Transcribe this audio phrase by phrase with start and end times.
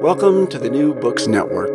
[0.00, 1.74] Welcome to the New Books Network.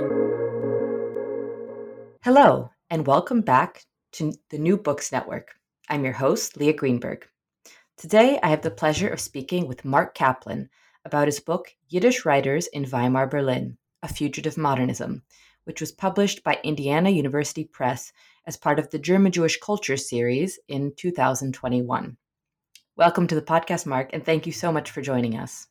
[2.24, 5.56] Hello, and welcome back to the New Books Network.
[5.90, 7.28] I'm your host, Leah Greenberg.
[7.98, 10.70] Today, I have the pleasure of speaking with Marc Caplan
[11.04, 15.24] about his book, Yiddish Writers in Weimar Berlin A Fugitive Modernism,
[15.66, 18.14] which was published by Indiana University Press
[18.48, 22.16] as part of the German Jewish Culture series in 2021.
[22.96, 25.68] Welcome to the podcast, Marc, and thank you so much for joining us.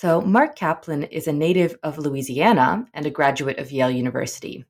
[0.00, 4.64] So, Marc Caplan is a native of Louisiana and a graduate of Yale University.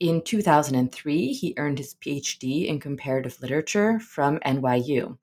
[0.00, 5.16] In 2003, he earned his PhD in comparative literature from NYU.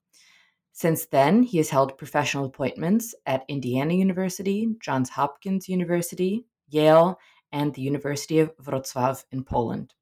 [0.73, 7.19] Since then, he has held professional appointments at Indiana University, Johns Hopkins University, Yale,
[7.51, 9.94] and the University of Wrocław in Poland.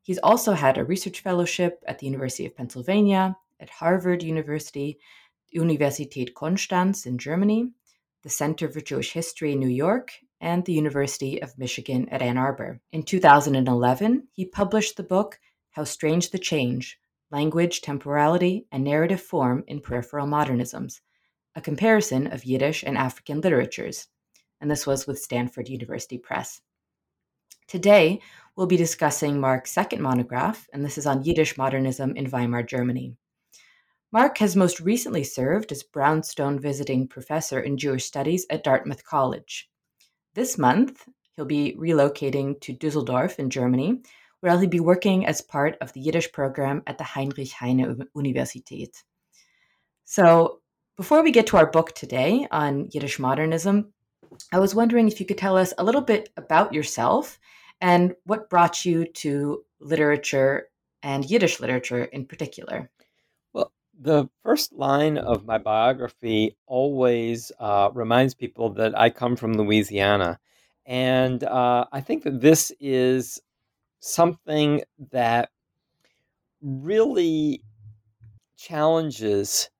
[0.00, 4.98] He's also had a research fellowship at the University of Pennsylvania, at Harvard University,
[5.54, 7.70] Universität Konstanz in Germany,
[8.24, 12.38] the Center for Jewish History in New York, and the University of Michigan at Ann
[12.38, 12.80] Arbor.
[12.90, 15.38] In 2011, he published the book
[15.72, 16.98] How Strange the Change
[17.30, 21.00] Language, Temporality, and Narrative Form in Peripheral Modernisms,
[21.54, 24.08] a comparison of Yiddish and African literatures.
[24.60, 26.62] And this was with Stanford University Press.
[27.66, 28.20] Today,
[28.56, 33.16] we'll be discussing Marc's second monograph, and this is on Yiddish modernism in Weimar, Germany.
[34.14, 39.68] Marc has most recently served as Brownstone Visiting Professor in Jewish Studies at Dartmouth College.
[40.34, 44.02] This month, he'll be relocating to Dusseldorf in Germany,
[44.38, 49.02] where he'll be working as part of the Yiddish program at the Heinrich Heine Universität.
[50.04, 50.60] So,
[50.96, 53.92] before we get to our book today on Yiddish modernism,
[54.52, 57.40] I was wondering if you could tell us a little bit about yourself
[57.80, 60.68] and what brought you to literature
[61.02, 62.92] and Yiddish literature in particular
[64.00, 70.38] the first line of my biography always uh, reminds people that I come from Louisiana.
[70.86, 73.40] And uh, I think that this is
[74.00, 75.50] something that
[76.60, 77.62] really
[78.56, 79.70] challenges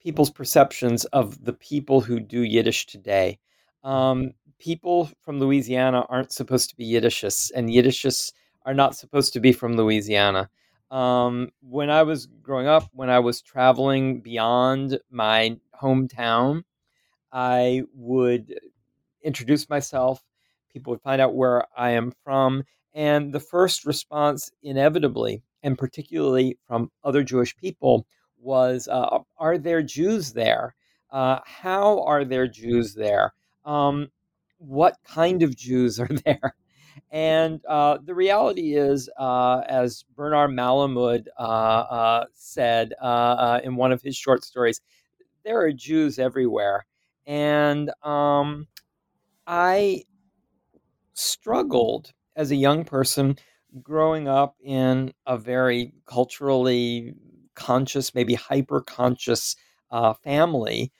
[0.00, 3.38] people's perceptions of the people who do Yiddish today.
[3.84, 8.32] Um, people from Louisiana aren't supposed to be Yiddishists, and Yiddishists
[8.64, 10.48] are not supposed to be from Louisiana.
[10.90, 16.64] Um, when I was growing up, when I was traveling beyond my hometown,
[17.32, 18.58] I would
[19.22, 20.22] introduce myself.
[20.72, 22.64] People would find out where I am from.
[22.94, 28.06] And the first response, inevitably, and particularly from other Jewish people,
[28.38, 30.74] was uh, Are there Jews there?
[31.10, 33.32] Uh, how are there Jews there?
[33.64, 34.08] Um,
[34.58, 36.54] what kind of Jews are there?
[37.10, 43.76] And uh, the reality is, uh, as Bernard Malamud uh, uh said uh, uh, in
[43.76, 44.80] one of his short stories,
[45.44, 46.86] there are Jews everywhere.
[47.26, 48.66] And um,
[49.46, 50.04] I
[51.14, 53.36] struggled as a young person
[53.82, 57.14] growing up in a very culturally
[57.54, 59.56] conscious, maybe hyper conscious
[60.22, 60.92] family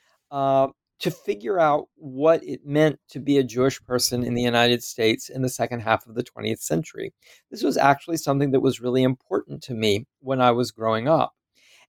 [1.00, 5.28] to figure out what it meant to be a Jewish person in the United States
[5.28, 7.12] in the second half of the 20th century.
[7.50, 11.34] This was actually something that was really important to me when I was growing up.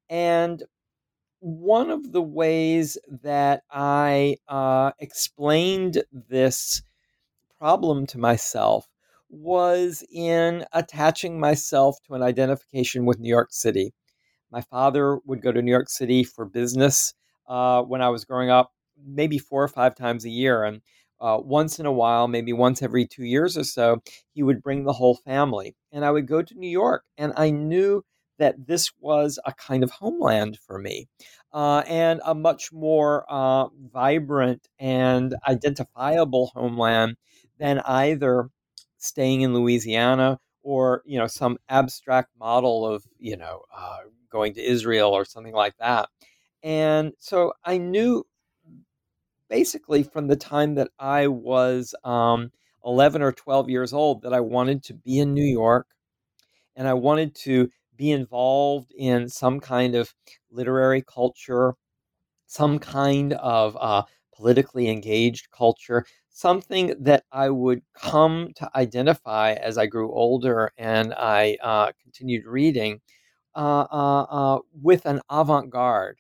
[0.10, 0.64] And
[1.40, 6.82] one of the ways that I uh, explained this
[7.58, 8.88] problem to myself
[9.30, 13.94] was in attaching myself to an identification with New York City.
[14.52, 17.14] My father would go to New York City for business
[17.48, 18.72] uh, when I was growing up,
[19.06, 20.64] maybe four or five times a year.
[20.64, 20.82] And
[21.20, 24.02] uh, once in a while, maybe once every two years or so,
[24.32, 25.76] he would bring the whole family.
[25.92, 28.04] And I would go to New York, and I knew
[28.38, 31.08] that this was a kind of homeland for me.
[31.52, 37.18] Uh, and a much more uh, vibrant and identifiable homeland
[37.58, 38.50] than either
[38.98, 44.00] staying in Louisiana or you know some abstract model of you know uh,
[44.32, 46.10] going to Israel or something like that.
[46.64, 48.26] And so I knew
[49.50, 52.52] basically from the time that I was um,
[52.86, 55.88] 11 or 12 years old that I wanted to be in New York
[56.76, 60.14] and I wanted to be involved in some kind of
[60.50, 61.74] literary culture,
[62.48, 64.04] some kind of uh,
[64.34, 71.14] politically engaged culture, something that I would come to identify as I grew older and
[71.14, 73.02] I uh, continued reading
[73.56, 76.20] uh, uh, uh with an avant garde.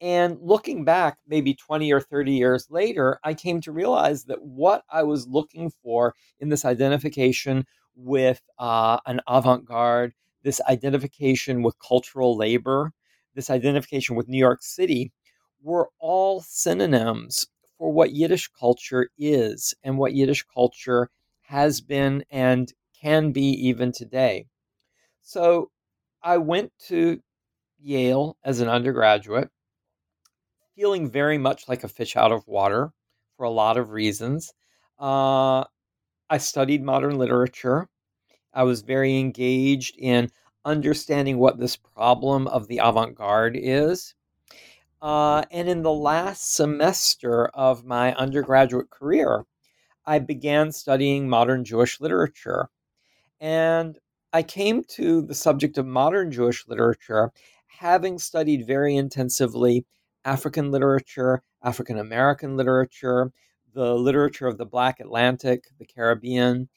[0.00, 4.84] And looking back, maybe 20 or 30 years later, I came to realize that what
[4.90, 7.64] I was looking for in this identification
[7.94, 10.12] with uh, an avant garde,
[10.42, 12.92] this identification with cultural labor,
[13.34, 15.12] this identification with New York City,
[15.62, 17.46] were all synonyms
[17.78, 21.10] for what Yiddish culture is and what Yiddish culture
[21.42, 24.46] has been and can be even today.
[25.22, 25.70] So
[26.22, 27.20] I went to
[27.78, 29.50] Yale as an undergraduate,
[30.76, 32.92] feeling very much like a fish out of water
[33.36, 34.52] for a lot of reasons.
[34.98, 35.64] Uh,
[36.28, 37.88] I studied modern literature.
[38.52, 40.30] I was very engaged in
[40.64, 44.14] understanding what this problem of the avant garde is.
[45.00, 49.44] Uh, and in the last semester of my undergraduate career,
[50.04, 52.68] I began studying modern Jewish literature.
[53.40, 53.98] And
[54.32, 57.32] I came to the subject of modern Jewish literature
[57.66, 59.84] having studied very intensively
[60.26, 63.32] African literature, African American literature,
[63.72, 66.68] the literature of the Black Atlantic, the Caribbean.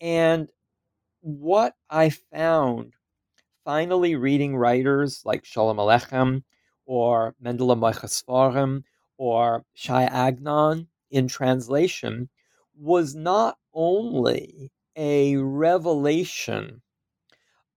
[0.00, 0.48] And
[1.20, 2.94] what I found
[3.64, 6.42] finally reading writers like Sholem Aleichem
[6.86, 8.82] or Mendele Moykher-Sforim
[9.16, 12.28] or Shai Agnon in translation
[12.76, 16.82] was not only a revelation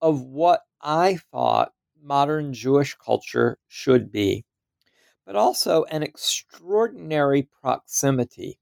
[0.02, 4.46] of what I thought modern Jewish culture should be,
[5.26, 8.60] but also an extraordinary proximity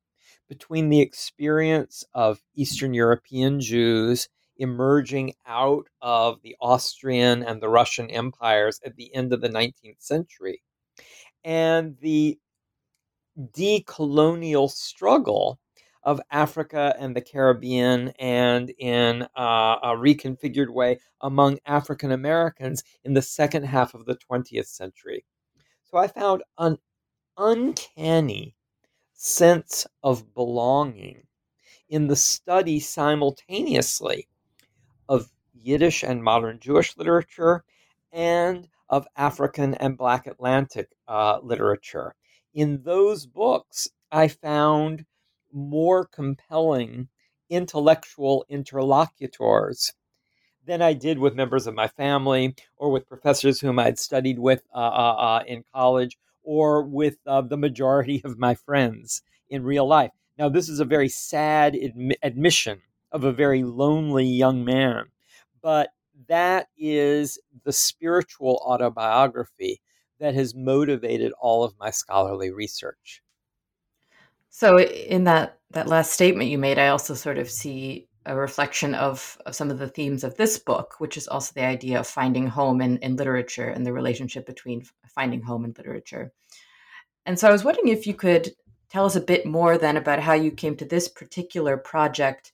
[0.48, 4.28] between the experience of Eastern European Jews
[4.58, 10.02] emerging out of the Austrian and the Russian empires at the end of the 19th
[10.02, 10.62] century.
[11.44, 12.38] And the
[13.40, 15.60] decolonial struggle
[16.04, 23.14] of Africa and the Caribbean and in uh, a reconfigured way among African Americans in
[23.14, 25.26] the second half of the 20th century.
[25.92, 26.78] So I found an
[27.36, 28.56] uncanny
[29.14, 31.26] sense of belonging
[31.90, 34.28] in the study simultaneously
[35.08, 37.64] of Yiddish and modern Jewish literature
[38.12, 42.14] and of African and Black Atlantic uh, literature.
[42.54, 45.08] In those books, I found
[45.52, 47.10] more compelling
[47.50, 49.94] intellectual interlocutors
[50.70, 54.62] than I did with members of my family or with professors whom I'd studied with
[54.74, 59.88] uh, uh, uh in college or with uh, the majority of my friends in real
[59.88, 60.12] life.
[60.38, 65.06] Now, this is a very sad admi- admission of a very lonely young man.
[65.62, 65.90] But
[66.28, 69.82] that is the spiritual autobiography
[70.20, 73.24] that has motivated all of my scholarly research.
[74.50, 78.94] So in that that last statement you made, I also sort of see a reflection
[78.96, 82.08] of, of some of the themes of this book, which is also the idea of
[82.08, 86.32] finding home in, in literature and the relationship between finding home and literature.
[87.26, 88.52] And so I was wondering if you could
[88.90, 92.52] tell us a bit more then about how you came to this particular project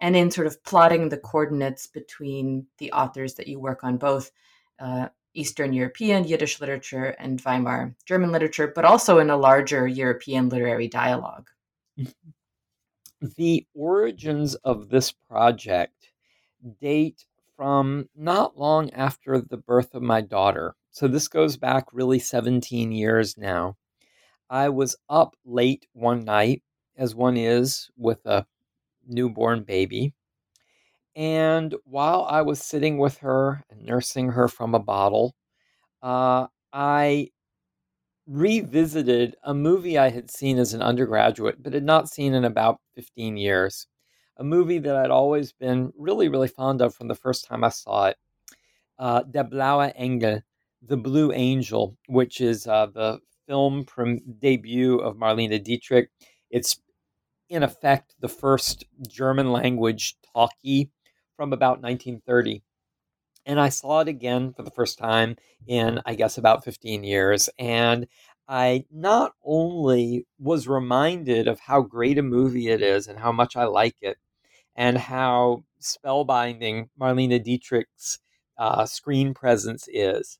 [0.00, 4.30] and in sort of plotting the coordinates between the authors that you work on, both
[4.78, 10.48] uh, Eastern European Yiddish literature and Weimar German literature, but also in a larger European
[10.48, 11.48] literary dialogue.
[13.20, 16.10] The origins of this project
[16.80, 20.74] date from not long after the birth of my daughter.
[20.90, 23.76] So this goes back really 17 years now.
[24.50, 26.62] I was up late one night,
[26.96, 28.46] as one is with a
[29.06, 30.14] newborn baby.
[31.14, 35.34] And while I was sitting with her and nursing her from a bottle,
[36.02, 37.30] uh, I
[38.26, 42.80] revisited a movie I had seen as an undergraduate, but had not seen in about
[42.94, 43.86] 15 years.
[44.38, 47.70] A movie that I'd always been really, really fond of from the first time I
[47.70, 48.16] saw it.
[48.98, 50.40] Uh, Der blaue Engel,
[50.82, 56.10] The Blue Angel, which is uh, the film from debut of Marlene Dietrich.
[56.50, 56.80] It's
[57.48, 60.90] in effect the first German language talkie
[61.36, 62.62] from about 1930.
[63.46, 65.36] And I saw it again for the first time
[65.66, 67.48] in, I guess, about 15 years.
[67.58, 68.08] And
[68.48, 73.56] I not only was reminded of how great a movie it is and how much
[73.56, 74.18] I like it,
[74.74, 78.18] and how spellbinding Marlene Dietrich's
[78.58, 80.38] uh, screen presence is.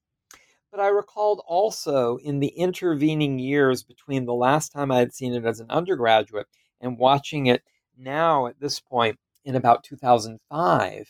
[0.70, 5.32] But I recalled also in the intervening years between the last time I had seen
[5.32, 6.48] it as an undergraduate
[6.80, 7.62] and watching it
[7.96, 11.08] now at this point in about 2005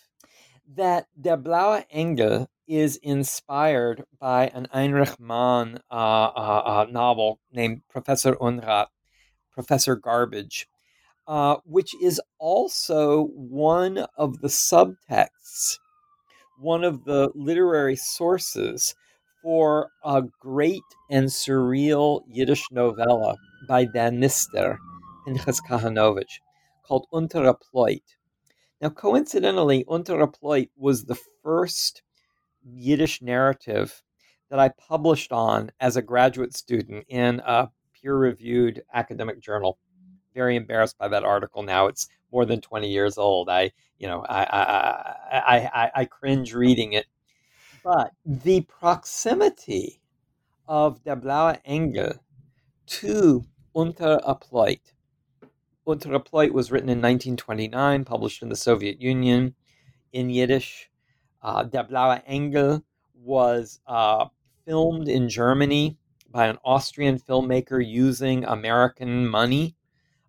[0.74, 7.82] that Der Blaue Engel is inspired by an Heinrich Mann uh, uh, uh, novel named
[7.88, 8.88] Professor Unrat,
[9.52, 10.68] Professor Garbage,
[11.28, 15.78] uh, which is also one of the subtexts,
[16.58, 18.94] one of the literary sources
[19.42, 23.36] for a great and surreal Yiddish novella
[23.68, 24.78] by Der Nister,
[25.24, 26.40] Pinchas Kahanovich,
[26.84, 28.15] called Untere Pleut.
[28.80, 32.02] Now, coincidentally, Untere Pleut was the first
[32.62, 34.02] Yiddish narrative
[34.50, 39.78] that I published on as a graduate student in a peer reviewed academic journal.
[40.34, 41.86] Very embarrassed by that article now.
[41.86, 43.48] It's more than 20 years old.
[43.48, 47.06] I, you know, I, I, I, I, I cringe reading it.
[47.82, 50.00] But the proximity
[50.68, 52.12] of Der Blaue Engel
[52.86, 54.80] to Untere Pleut
[55.86, 59.54] Pleut was written in 1929, published in the Soviet Union
[60.12, 60.90] in Yiddish.
[61.40, 62.82] Uh, Der Blaue Engel
[63.14, 64.26] was uh,
[64.64, 65.96] filmed in Germany
[66.28, 69.76] by an Austrian filmmaker using American money.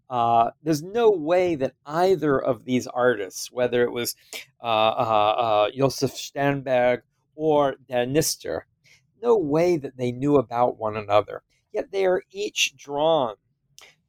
[0.09, 4.15] Uh, there's no way that either of these artists, whether it was
[4.61, 7.01] uh, uh, uh, Josef Sternberg
[7.35, 8.61] or Der Nister,
[9.23, 11.41] no way that they knew about one another.
[11.73, 13.35] Yet they are each drawn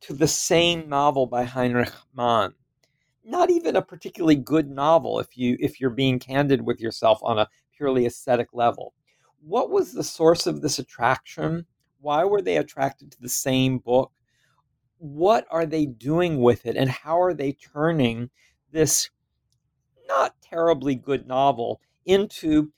[0.02, 2.54] to the same novel by Heinrich Mann.
[3.24, 7.38] Not even a particularly good novel if you if you're being candid with yourself on
[7.38, 8.94] a purely aesthetic level.
[9.40, 11.66] What was the source of this attraction?
[12.00, 14.12] Why were they attracted to the same book?
[14.98, 18.30] What are they doing with it and how are they turning
[18.72, 19.10] this
[20.08, 22.72] not terribly good novel into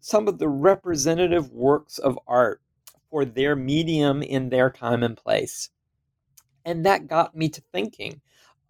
[0.00, 2.60] some of the representative works of art
[3.08, 5.70] for their medium in their time and place.
[6.64, 8.20] And that got me to thinking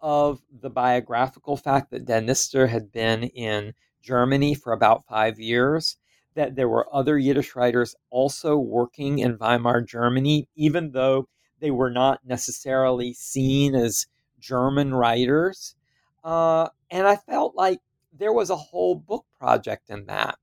[0.01, 5.97] of the biographical fact that Der Nister had been in Germany for about five years,
[6.35, 11.27] that there were other Yiddish writers also working in Weimar Germany, even though
[11.59, 14.07] they were not necessarily seen as
[14.39, 15.75] German writers.
[16.23, 17.79] Uh, and I felt like
[18.11, 20.37] there was a whole book project in that.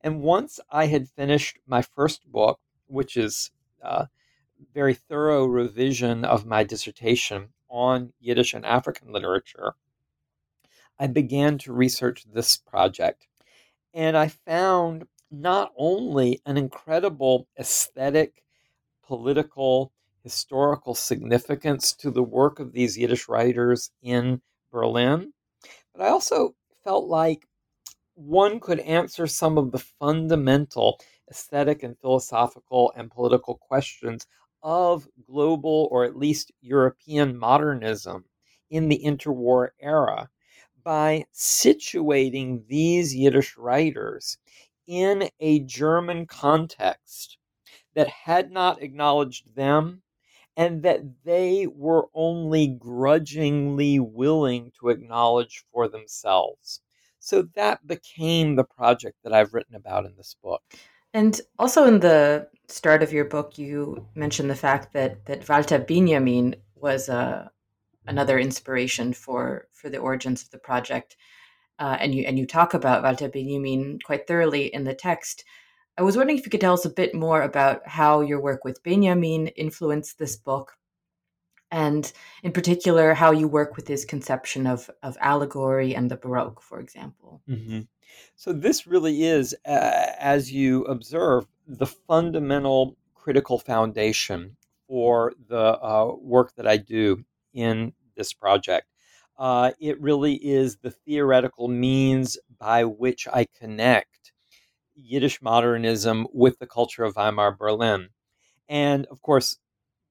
[0.00, 3.50] And once I had finished my first book, which is
[3.82, 4.06] uh,
[4.72, 9.74] very thorough revision of my dissertation on Yiddish and African literature,
[10.98, 13.26] I began to research this project.
[13.92, 18.44] And I found not only an incredible aesthetic,
[19.06, 19.92] political,
[20.22, 25.32] historical significance to the work of these Yiddish writers in Berlin,
[25.92, 27.46] but I also felt like
[28.14, 34.26] one could answer some of the fundamental aesthetic and philosophical and political questions
[34.64, 38.26] of global or at least European modernism
[38.70, 40.30] in the interwar era
[40.82, 44.38] by situating these Yiddish writers
[44.86, 47.38] in a German context
[47.94, 50.02] that had not acknowledged them
[50.56, 56.80] and that they were only grudgingly willing to acknowledge for themselves.
[57.20, 60.62] So that became the project that I've written about in this book.
[61.14, 65.78] And also in the start of your book, you mentioned the fact that that Walter
[65.78, 67.48] Benjamin was uh,
[68.08, 71.16] another inspiration for for the origins of the project,
[71.78, 75.44] uh, and you and you talk about Walter Benjamin quite thoroughly in the text.
[75.96, 78.64] I was wondering if you could tell us a bit more about how your work
[78.64, 80.72] with Benjamin influenced this book,
[81.74, 82.12] and
[82.44, 86.78] in particular how you work with his conception of of allegory and the Baroque, for
[86.78, 87.42] example.
[87.50, 87.80] Mm-hmm.
[88.36, 96.14] So this really is, uh, as you observe, the fundamental critical foundation for the uh,
[96.20, 98.86] work that I do in this project.
[99.36, 104.30] Uh, it really is the theoretical means by which I connect
[104.94, 108.10] Yiddish modernism with the culture of Weimar Berlin.
[108.68, 109.58] And of course,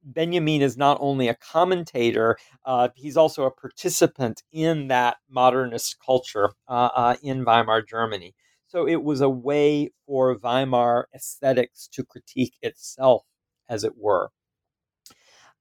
[0.03, 6.51] Benjamin is not only a commentator, uh, he's also a participant in that modernist culture
[6.67, 8.36] uh, uh, in Weimar Germany.
[8.67, 13.24] So it was a way for Weimar aesthetics to critique itself,
[13.69, 14.29] as it were.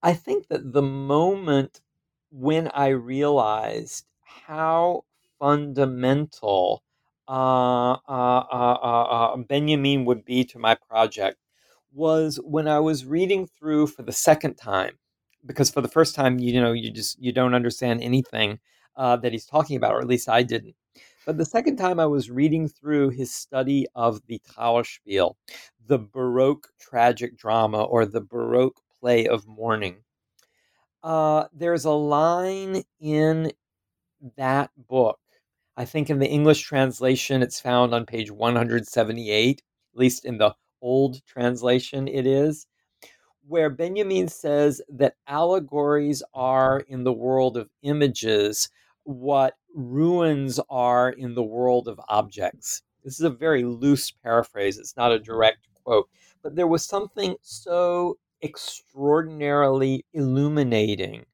[0.03, 1.81] I think that the moment
[2.31, 5.05] when I realized how
[5.39, 6.83] fundamental
[7.29, 11.39] uh, uh, uh, Benjamin would be to my project
[11.93, 14.99] was when I was reading through for the second time,
[15.45, 18.59] because for the first time, you know, you just you don't understand anything
[18.97, 20.75] uh, that he's talking about, or at least I didn't.
[21.25, 25.35] But the second time I was reading through his study of the Trauerspiel,
[25.87, 29.99] the Baroque tragic drama or the Baroque play of mourning,
[31.03, 33.53] uh, there's a line in
[34.37, 35.19] that book.
[35.77, 39.63] I think in the English translation, it's found on page 178,
[39.95, 42.67] at least in the old translation it is,
[43.47, 48.69] where Benjamin says that allegories are in the world of images
[49.05, 52.83] what ruins are in the world of objects.
[53.03, 56.09] This is a very loose paraphrase, it's not a direct quote,
[56.43, 61.25] but there was something so extraordinarily illuminating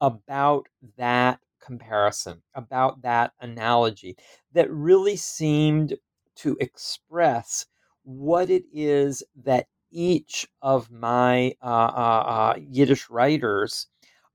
[0.00, 4.16] about that comparison, about that analogy,
[4.52, 5.94] that really seemed
[6.36, 7.66] to express
[8.06, 13.88] what it is that each of my uh, uh, uh, Yiddish writers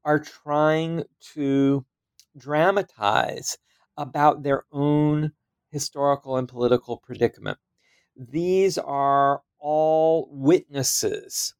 [0.03, 1.85] are trying to
[2.37, 3.57] dramatize
[3.95, 5.31] about their own
[5.69, 7.57] historical and political predicament.
[8.17, 11.53] These are all witnesses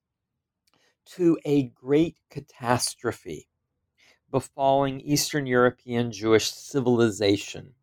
[1.16, 3.48] to a great catastrophe
[4.30, 7.74] befalling Eastern European Jewish civilization.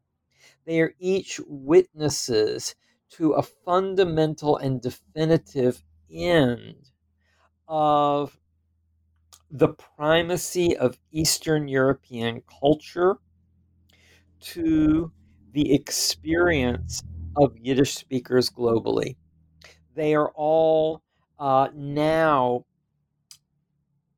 [0.67, 2.75] They are each witnesses
[3.11, 6.91] to a fundamental and definitive end
[7.67, 8.39] of
[9.51, 13.17] the primacy of Eastern European culture
[14.41, 15.11] to
[15.53, 17.03] the experience
[17.37, 19.17] of Yiddish speakers globally.
[19.95, 21.03] They are all
[21.39, 22.67] uh, now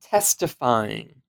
[0.02, 1.22] testifying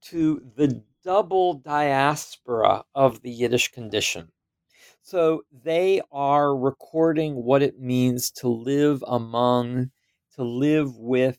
[0.00, 4.32] to the double diaspora of the Yiddish condition.
[5.02, 9.90] So they are recording what it means to live among,
[10.34, 11.38] to live with,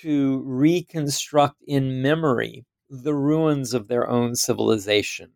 [0.00, 5.30] to reconstruct in memory the ruins of their own civilization.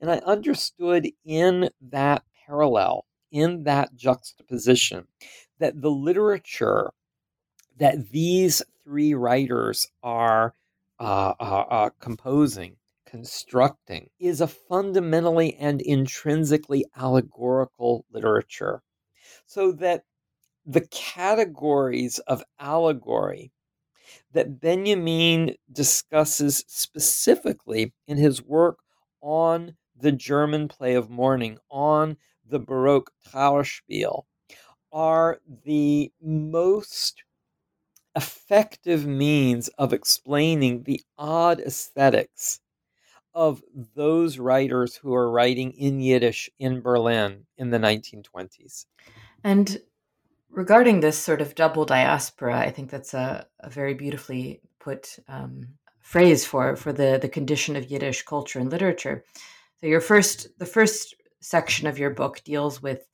[0.00, 5.06] And I understood in that parallel, in that juxtaposition,
[5.58, 6.92] that the literature
[7.78, 10.54] that these three writers are
[10.98, 12.76] uh, uh, uh, composing
[13.12, 18.82] constructing is a fundamentally and intrinsically allegorical literature.
[19.44, 20.04] So that
[20.64, 23.52] the categories of allegory
[24.32, 28.78] that Benjamin discusses specifically in his work
[29.20, 32.16] on the German play of mourning, on
[32.48, 34.22] the Baroque Trauerspiel,
[34.90, 37.24] are the most
[38.16, 42.61] effective means of explaining the odd aesthetics
[43.34, 43.62] of
[43.94, 48.86] those writers who are writing in Yiddish in Berlin in the 1920s.
[49.42, 49.80] And
[50.50, 55.68] regarding this sort of double diaspora, I think that's a, a very beautifully put um,
[56.00, 59.24] phrase for for the the condition of Yiddish culture and literature.
[59.80, 63.06] So your first the first section of your book deals with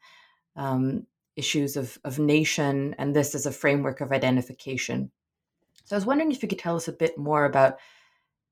[0.56, 5.10] um, issues of of nation and this as a framework of identification.
[5.84, 7.78] So I was wondering if you could tell us a bit more about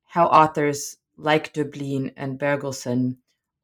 [0.05, 3.17] how authors like Döblin and Bergelson,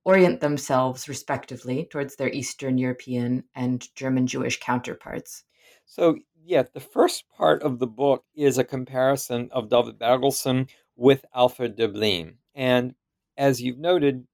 [0.04, 5.44] orient themselves respectively towards their Eastern European and German Jewish counterparts.
[5.84, 11.24] So, yeah, the first part of the book is a comparison of David Bergelson with
[11.34, 12.36] Alfred Döblin.
[12.54, 12.94] And
[13.36, 14.26] as you've noted,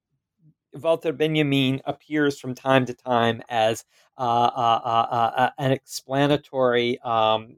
[0.75, 3.85] Walter Benjamin appears from time to time as
[4.17, 7.57] uh, uh, uh, uh, uh an explanatory um,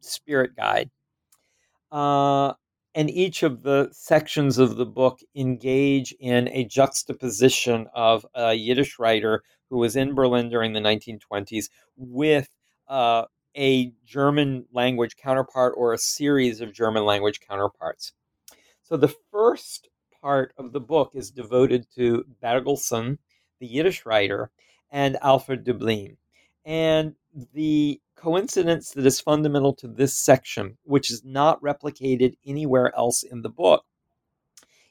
[0.00, 0.90] spirit guide.
[2.94, 8.98] And each of the sections of the book engage in a juxtaposition of a Yiddish
[8.98, 12.48] writer who was in Berlin during the 1920s with
[12.88, 13.24] uh,
[13.56, 18.12] a German language counterpart or a series of German language counterparts.
[18.82, 19.88] So the first
[20.22, 23.18] part of the book is devoted to Bergelson,
[23.60, 24.50] the Yiddish writer,
[24.90, 26.16] and Alfred Döblin.
[26.64, 27.14] And
[27.52, 33.42] the coincidence that is fundamental to this section, which is not replicated anywhere else in
[33.42, 33.84] the book,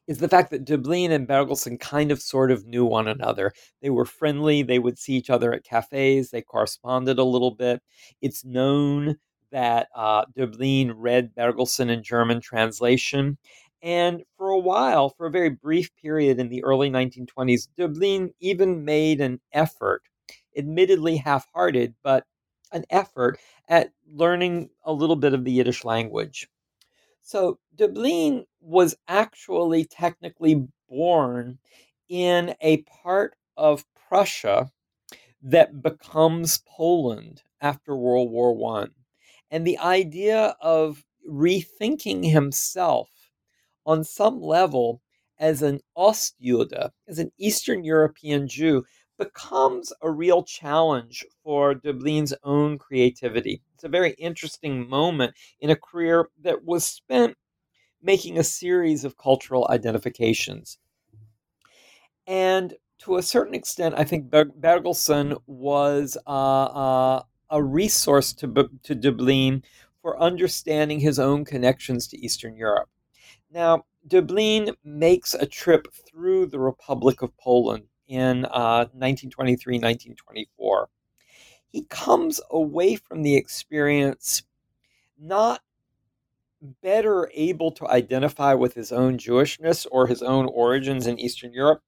[0.08, 3.52] is the fact that Döblin and Bergelson kind of sort of knew one another.
[3.82, 7.82] They were friendly, they would see each other at cafes, they corresponded a little bit.
[8.22, 9.18] It's known
[9.52, 13.38] that uh, Döblin read Bergelson in German translation.
[13.82, 18.84] And for a while, for a very brief period in the early 1920s, Döblin even
[18.84, 20.02] made an effort,
[20.58, 22.26] admittedly half hearted, but
[22.72, 26.48] an effort at learning a little bit of the Yiddish language.
[27.22, 31.60] So Döblin was actually technically born
[32.10, 34.72] in a part of Prussia
[35.42, 38.92] that becomes Poland after World War One.
[39.52, 43.10] And the idea of rethinking himself
[43.86, 45.02] on some level
[45.40, 48.86] as an Ostjude, as an Eastern European Jew,
[49.18, 53.62] becomes a real challenge for Döblin's own creativity.
[53.76, 57.36] It's a very interesting moment in a career that was spent
[58.02, 60.78] making a series of cultural identifications.
[62.26, 68.48] And to a certain extent, I think Bergelson was uh, uh, a resource to,
[68.84, 69.64] to Döblin
[70.02, 72.90] for understanding his own connections to Eastern Europe.
[73.52, 80.90] Now, Döblin makes a trip through the Republic of Poland in uh, 1923 1924.
[81.70, 84.44] He comes away from the experience
[85.20, 85.62] not
[86.82, 91.82] better able to identify with his own Jewishness or his own origins in Eastern Europe,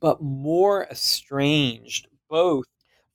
[0.00, 2.66] but more estranged both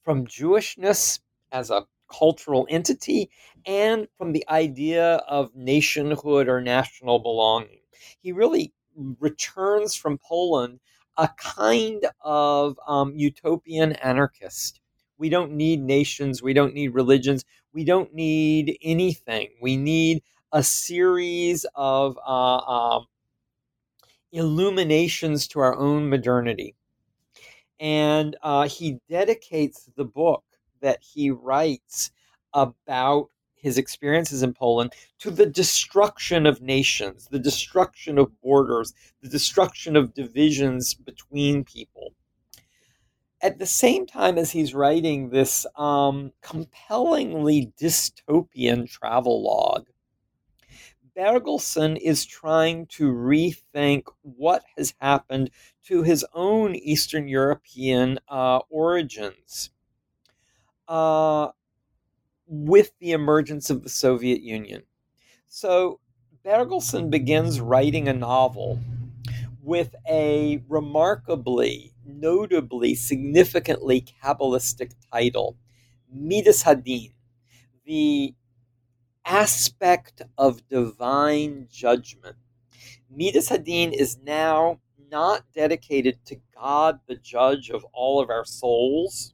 [0.03, 1.19] from Jewishness
[1.51, 3.29] as a cultural entity
[3.65, 7.81] and from the idea of nationhood or national belonging.
[8.21, 8.73] He really
[9.19, 10.79] returns from Poland
[11.19, 14.79] a kind of um, utopian anarchist.
[15.17, 19.49] We don't need nations, we don't need religions, we don't need anything.
[19.61, 23.01] We need a series of uh, uh,
[24.31, 26.75] illuminations to our own modernity.
[27.81, 30.43] And uh, he dedicates the book
[30.81, 32.11] that he writes
[32.53, 33.29] about
[33.61, 39.95] his experiences in Poland to the destruction of nations, the destruction of borders, the destruction
[39.95, 42.13] of divisions between people.
[43.41, 49.87] At the same time as he's writing this um, compellingly dystopian travel log,
[51.19, 55.51] Bergelson is trying to rethink what has happened
[55.83, 59.69] to his own Eastern European uh, origins.
[60.87, 61.49] Uh,
[62.49, 64.81] with the emergence of the Soviet Union.
[65.47, 65.99] So
[66.43, 68.79] Bergelson begins writing a novel
[69.61, 75.57] with a remarkably, notably, significantly Kabbalistic title,
[76.11, 77.13] Midas Hadin,
[77.85, 78.33] the
[79.25, 82.35] aspect of divine judgment.
[83.11, 84.79] Midas Hadin is now
[85.11, 89.33] not dedicated to God, the judge of all of our souls,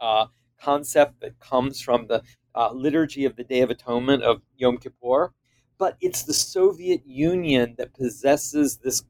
[0.00, 0.26] uh,
[0.60, 2.22] concept that comes from the
[2.60, 5.32] uh, liturgy of the Day of Atonement of Yom Kippur,
[5.78, 9.02] but it's the Soviet Union that possesses this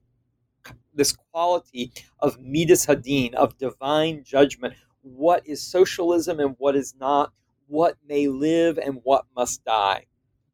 [0.94, 4.74] this quality of midas hadin, of divine judgment.
[5.02, 7.32] What is socialism and what is not?
[7.66, 10.06] What may live and what must die?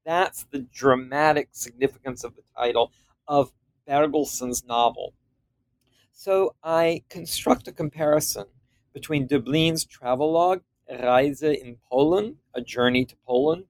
[0.07, 2.93] That's the dramatic significance of the title
[3.29, 3.53] of
[3.87, 5.13] Bergelson's novel.
[6.13, 8.47] So I construct a comparison
[8.95, 13.64] between Döblin's travelogue Reise in Polen, A Journey to Poland,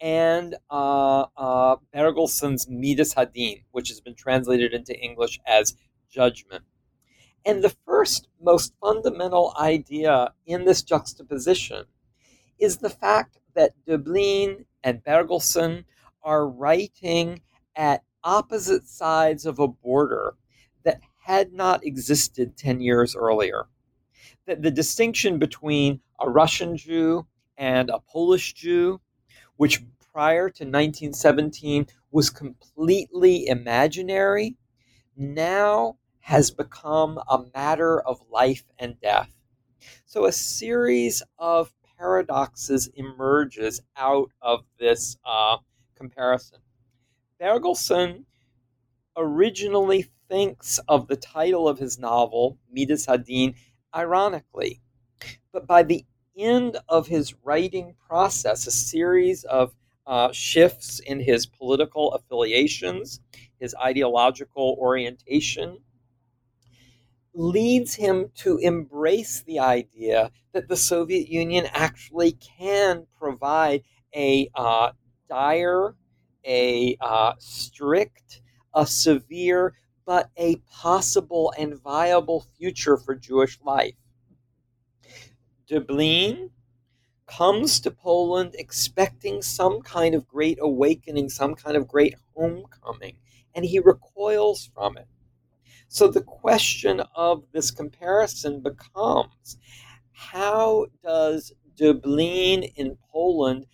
[0.00, 5.74] and uh, uh, Bergelson's Midas Hadin, which has been translated into English as
[6.10, 6.64] Judgment.
[7.44, 11.84] And the first, most fundamental idea in this juxtaposition
[12.58, 15.84] is the fact that Döblin and Bergelson
[16.22, 17.40] are writing
[17.76, 20.34] at opposite sides of a border
[20.84, 23.66] that had not existed 10 years earlier
[24.48, 27.26] the, the distinction between a Russian Jew
[27.58, 29.00] and a Polish Jew,
[29.56, 29.82] which
[30.12, 34.56] prior to 1917 was completely imaginary,
[35.16, 39.30] now has become a matter of life and death.
[40.06, 45.58] So a series of paradoxes emerges out of this uh,
[45.94, 46.60] comparison.
[47.40, 48.24] Bergelson
[49.16, 53.54] originally thinks of the title of his novel, Midas Hadin,
[53.94, 54.80] ironically.
[55.52, 56.04] But by the
[56.36, 59.74] end of his writing process, a series of
[60.06, 63.20] uh, shifts in his political affiliations,
[63.60, 65.78] his ideological orientation,
[67.34, 73.82] leads him to embrace the idea that the Soviet Union actually can provide
[74.14, 74.90] a uh,
[75.28, 75.94] dire,
[76.44, 78.40] a uh, strict,
[78.74, 79.74] a severe,
[80.08, 83.94] but a possible and viable future for Jewish life.
[85.70, 86.48] Döblin
[87.26, 93.18] comes to Poland expecting some kind of great awakening, some kind of great homecoming,
[93.54, 95.08] and he recoils from it.
[95.88, 99.58] So the question of this comparison becomes
[100.12, 103.66] how does Döblin in Poland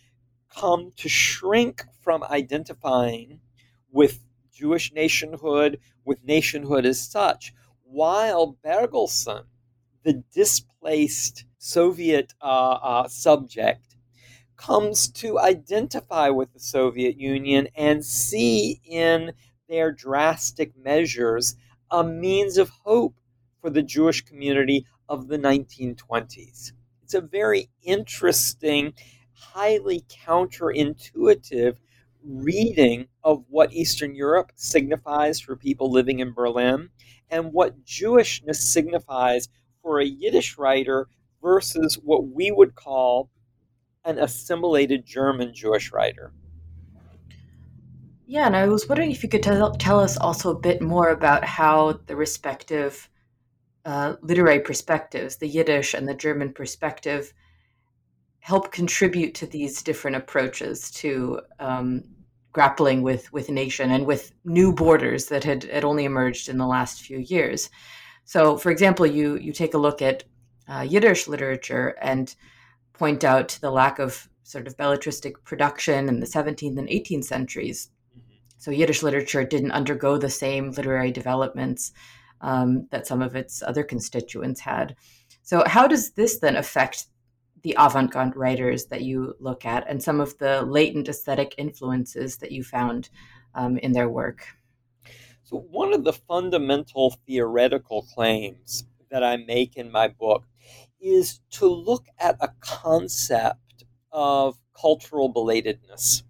[0.48, 3.38] come to shrink from identifying
[3.92, 4.18] with
[4.54, 7.52] Jewish nationhood, with nationhood as such,
[7.84, 9.44] while Bergelson,
[10.04, 13.96] the displaced Soviet uh, uh, subject,
[14.56, 19.32] comes to identify with the Soviet Union and see in
[19.68, 21.56] their drastic measures
[21.90, 23.14] a means of hope
[23.60, 26.72] for the Jewish community of the 1920s.
[27.02, 28.94] It's a very interesting,
[29.32, 31.76] highly counterintuitive
[32.26, 36.90] reading of what Eastern Europe signifies for people living in Berlin
[37.30, 39.48] and what Jewishness signifies
[39.82, 41.08] for a Yiddish writer
[41.42, 43.30] versus what we would call
[44.04, 46.32] an assimilated German Jewish writer.
[48.26, 51.10] Yeah, and I was wondering if you could tell, tell us also a bit more
[51.10, 53.08] about how the respective
[53.84, 57.34] uh, literary perspectives, the Yiddish and the German perspective,
[58.38, 62.02] help contribute to these different approaches to um,
[62.54, 66.66] grappling with with nation and with new borders that had, had only emerged in the
[66.66, 67.68] last few years.
[68.24, 70.24] So, for example, you you take a look at
[70.66, 72.34] uh, Yiddish literature and
[72.94, 77.90] point out the lack of sort of belletristic production in the 17th and 18th centuries.
[78.56, 81.92] So, Yiddish literature didn't undergo the same literary developments
[82.40, 84.94] um, that some of its other constituents had.
[85.42, 87.06] So, how does this then affect
[87.64, 92.36] the avant garde writers that you look at and some of the latent aesthetic influences
[92.36, 93.08] that you found
[93.54, 94.46] um, in their work?
[95.42, 100.44] So, one of the fundamental theoretical claims that I make in my book
[101.00, 106.22] is to look at a concept of cultural belatedness.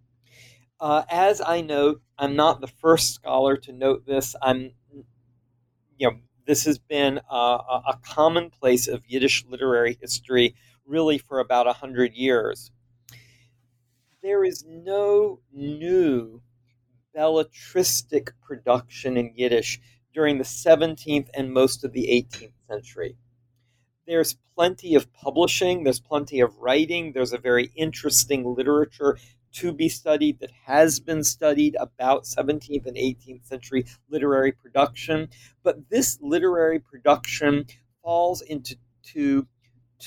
[0.80, 4.34] Uh, as I note, I'm not the first scholar to note this.
[4.42, 4.72] I'm,
[5.96, 6.16] you know,
[6.46, 10.54] this has been a, a commonplace of Yiddish literary history
[10.86, 12.70] really for about 100 years.
[14.22, 16.42] There is no new
[17.16, 19.80] belletristic production in Yiddish
[20.12, 23.16] during the 17th and most of the 18th century.
[24.06, 29.18] There's plenty of publishing, there's plenty of writing, there's a very interesting literature
[29.54, 35.28] to be studied that has been studied about 17th and 18th century literary production.
[35.62, 37.66] But this literary production
[38.02, 39.46] falls into two,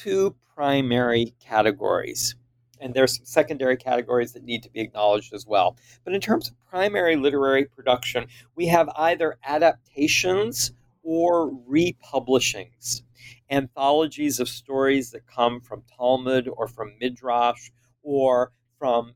[0.04, 2.36] two primary categories.
[2.80, 5.76] And there's some secondary categories that need to be acknowledged as well.
[6.04, 13.02] But in terms of primary literary production, we have either adaptations or republishings,
[13.50, 17.72] anthologies of stories that come from Talmud or from Midrash
[18.04, 19.14] or from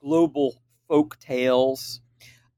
[0.00, 2.00] global folk tales,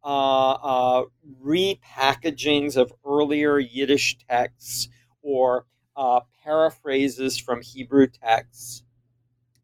[0.04, 1.04] uh, uh,
[1.42, 4.88] repackagings of earlier Yiddish texts
[5.22, 8.82] or uh, paraphrases from Hebrew texts.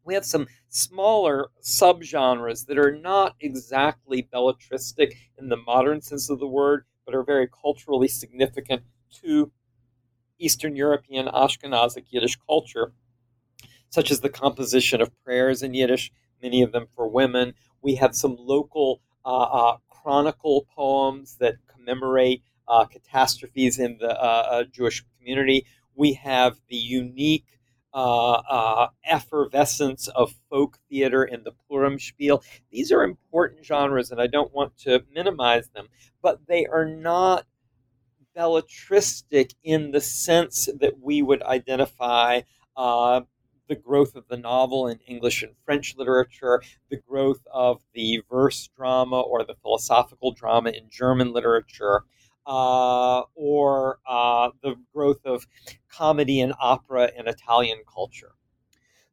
[0.03, 6.39] We have some smaller subgenres that are not exactly belletristic in the modern sense of
[6.39, 8.83] the word, but are very culturally significant
[9.21, 9.51] to
[10.39, 12.93] Eastern European Ashkenazic Yiddish culture,
[13.89, 17.53] such as the composition of prayers in Yiddish, many of them for women.
[17.81, 24.47] We have some local uh, uh, chronicle poems that commemorate uh, catastrophes in the uh,
[24.51, 25.65] uh, Jewish community
[26.01, 27.45] we have the unique
[27.93, 32.41] uh, uh, effervescence of folk theater in the Purim Spiel.
[32.71, 35.89] These are important genres, and I don't want to minimize them,
[36.23, 37.45] but they are not
[38.35, 42.41] belletristic in the sense that we would identify
[42.75, 43.21] uh,
[43.69, 48.71] the growth of the novel in English and French literature, the growth of the verse
[48.75, 52.05] drama or the philosophical drama in German literature
[52.51, 55.47] uh, or uh, the growth of
[55.89, 58.33] comedy and opera in Italian culture.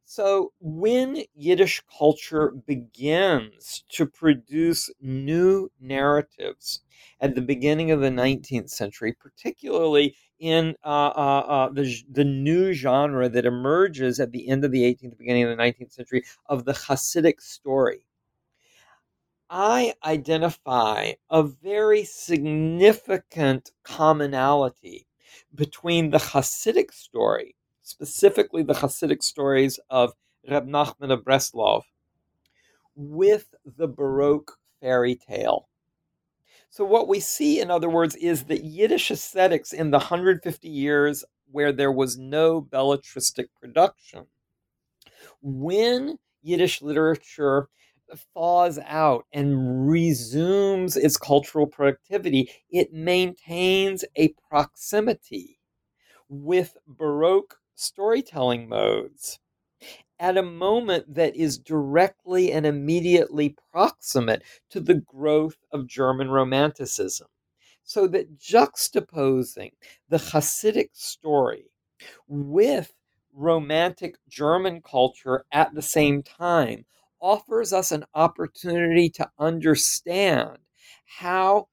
[0.03, 6.81] So, when Yiddish culture begins to produce new narratives
[7.21, 12.73] at the beginning of the 19th century, particularly in uh, uh, uh, the, the new
[12.73, 16.65] genre that emerges at the end of the 18th, beginning of the 19th century, of
[16.65, 18.05] the Hasidic story,
[19.49, 25.07] I identify a very significant commonality
[25.55, 30.13] between the Hasidic story, specifically the Hasidic stories of
[30.49, 31.83] Reb Nachman of Breslov,
[32.95, 35.69] with the Baroque fairy tale.
[36.69, 41.25] So, what we see, in other words, is that Yiddish aesthetics in the 150 years
[41.51, 44.27] where there was no belletristic production
[45.41, 47.69] When Yiddish literature
[48.33, 55.59] thaws out and resumes its cultural productivity, it maintains a proximity
[56.29, 59.39] with Baroque storytelling modes
[60.19, 67.27] at a moment that is directly and immediately proximate to the growth of German Romanticism.
[67.83, 69.71] So that juxtaposing
[70.09, 71.71] the Hasidic story
[72.27, 72.93] with
[73.33, 76.85] Romantic German culture at the same time
[77.21, 80.57] offers us an opportunity to understand
[81.05, 81.67] how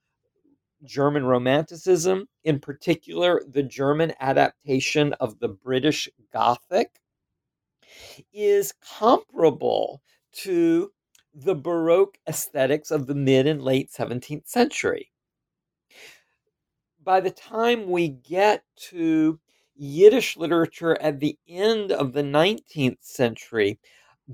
[0.85, 6.91] German Romanticism, in particular the German adaptation of the British Gothic,
[8.33, 10.93] is comparable to
[11.35, 15.13] the Baroque aesthetics of the mid and late 17th century.
[17.03, 19.39] By the time we get to
[19.77, 23.79] Yiddish literature at the end of the 19th century,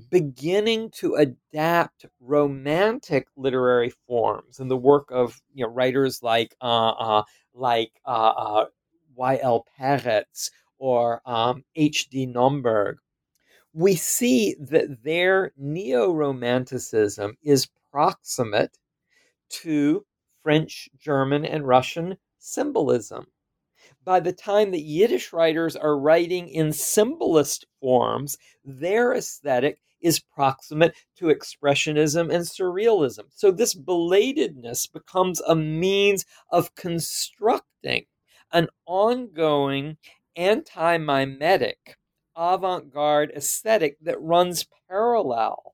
[0.09, 6.89] beginning to adapt romantic literary forms and the work of you know writers like uh,
[6.89, 8.65] uh, like uh, uh
[9.15, 9.65] Y.L.
[9.79, 12.27] Peretz or um, H.D.
[12.27, 12.95] Nomberg,
[13.73, 18.77] we see that their neo romanticism is proximate
[19.49, 20.05] to
[20.41, 23.27] French, German, and Russian symbolism
[24.03, 30.93] by the time that Yiddish writers are writing in symbolist forms, their aesthetic is proximate
[31.17, 33.23] to expressionism and surrealism.
[33.29, 38.05] So this belatedness becomes a means of constructing
[38.51, 39.97] an ongoing
[40.35, 41.97] anti mimetic
[42.35, 45.73] avant garde aesthetic that runs parallel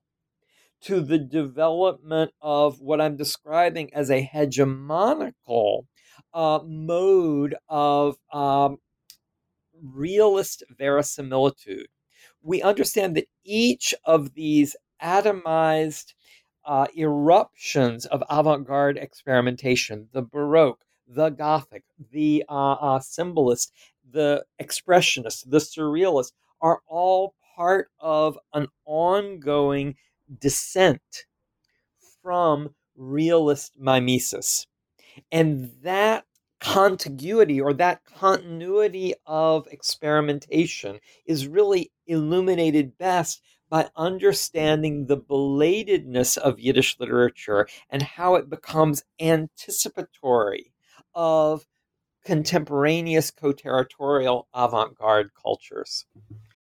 [0.82, 5.86] to the development of what I'm describing as a hegemonical
[6.34, 8.78] uh, mode of um,
[9.82, 11.88] realist verisimilitude.
[12.42, 16.14] We understand that each of these atomized
[16.64, 23.72] uh, eruptions of avant garde experimentation, the Baroque, the Gothic, the uh, uh, symbolist,
[24.08, 29.96] the expressionist, the surrealist, are all part of an ongoing
[30.38, 31.26] descent
[32.22, 34.66] from realist mimesis.
[35.32, 36.19] And that
[36.70, 46.60] contiguity or that continuity of experimentation is really illuminated best by understanding the belatedness of
[46.60, 50.72] Yiddish literature and how it becomes anticipatory
[51.12, 51.66] of
[52.24, 56.06] contemporaneous co territorial avant garde cultures.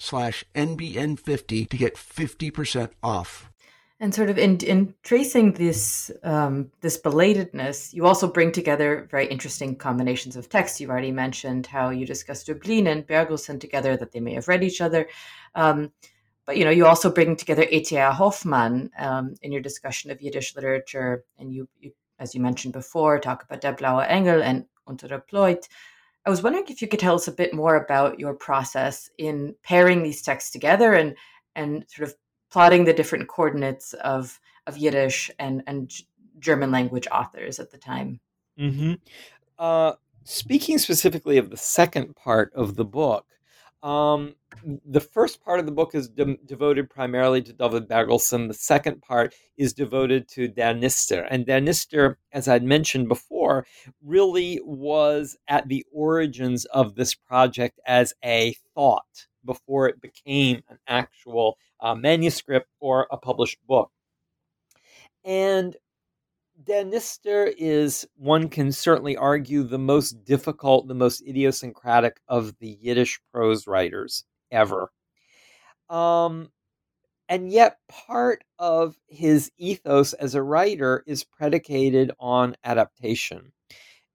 [0.00, 3.50] slash NBN50 to get 50% off.
[4.02, 9.26] And sort of in, in tracing this um, this belatedness, you also bring together very
[9.26, 10.80] interesting combinations of texts.
[10.80, 14.64] You've already mentioned how you discussed Döblin and Bergelson together, that they may have read
[14.64, 15.06] each other.
[15.54, 15.92] Um,
[16.46, 18.10] but you know, you also bring together E.T.A.
[18.10, 23.18] Hoffmann um, in your discussion of Yiddish literature, and you, you, as you mentioned before,
[23.18, 25.22] talk about Der Blaue Engel and Unter der.
[26.26, 29.54] I was wondering if you could tell us a bit more about your process in
[29.62, 31.16] pairing these texts together and
[31.56, 32.14] and sort of
[32.50, 35.92] plotting the different coordinates of of Yiddish and and
[36.38, 38.20] German language authors at the time.
[38.58, 38.94] Mm-hmm.
[39.58, 39.92] Uh,
[40.24, 43.26] speaking specifically of the second part of the book,
[43.82, 44.34] um,
[44.84, 48.48] the first part of the book is de- devoted primarily to David Bergelson.
[48.48, 51.26] The second part is devoted to Der Nister.
[51.30, 53.66] And Der Nister, as I'd mentioned before,
[54.04, 60.78] really was at the origins of this project as a thought before it became an
[60.86, 63.90] actual uh, manuscript or a published book.
[65.24, 65.76] And
[66.62, 72.78] Der Nister is, one can certainly argue, the most difficult, the most idiosyncratic of the
[72.80, 74.92] Yiddish prose writers ever.
[75.88, 76.50] Um,
[77.28, 83.52] And yet, part of his ethos as a writer is predicated on adaptation.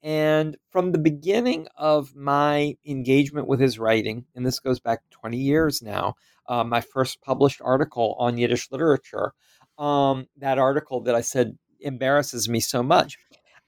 [0.04, 5.38] And from the beginning of my engagement with his writing, and this goes back 20
[5.38, 6.16] years now,
[6.48, 9.34] uh, my first published article on Yiddish literature,
[9.78, 13.18] um, that article that I said embarrasses me so much,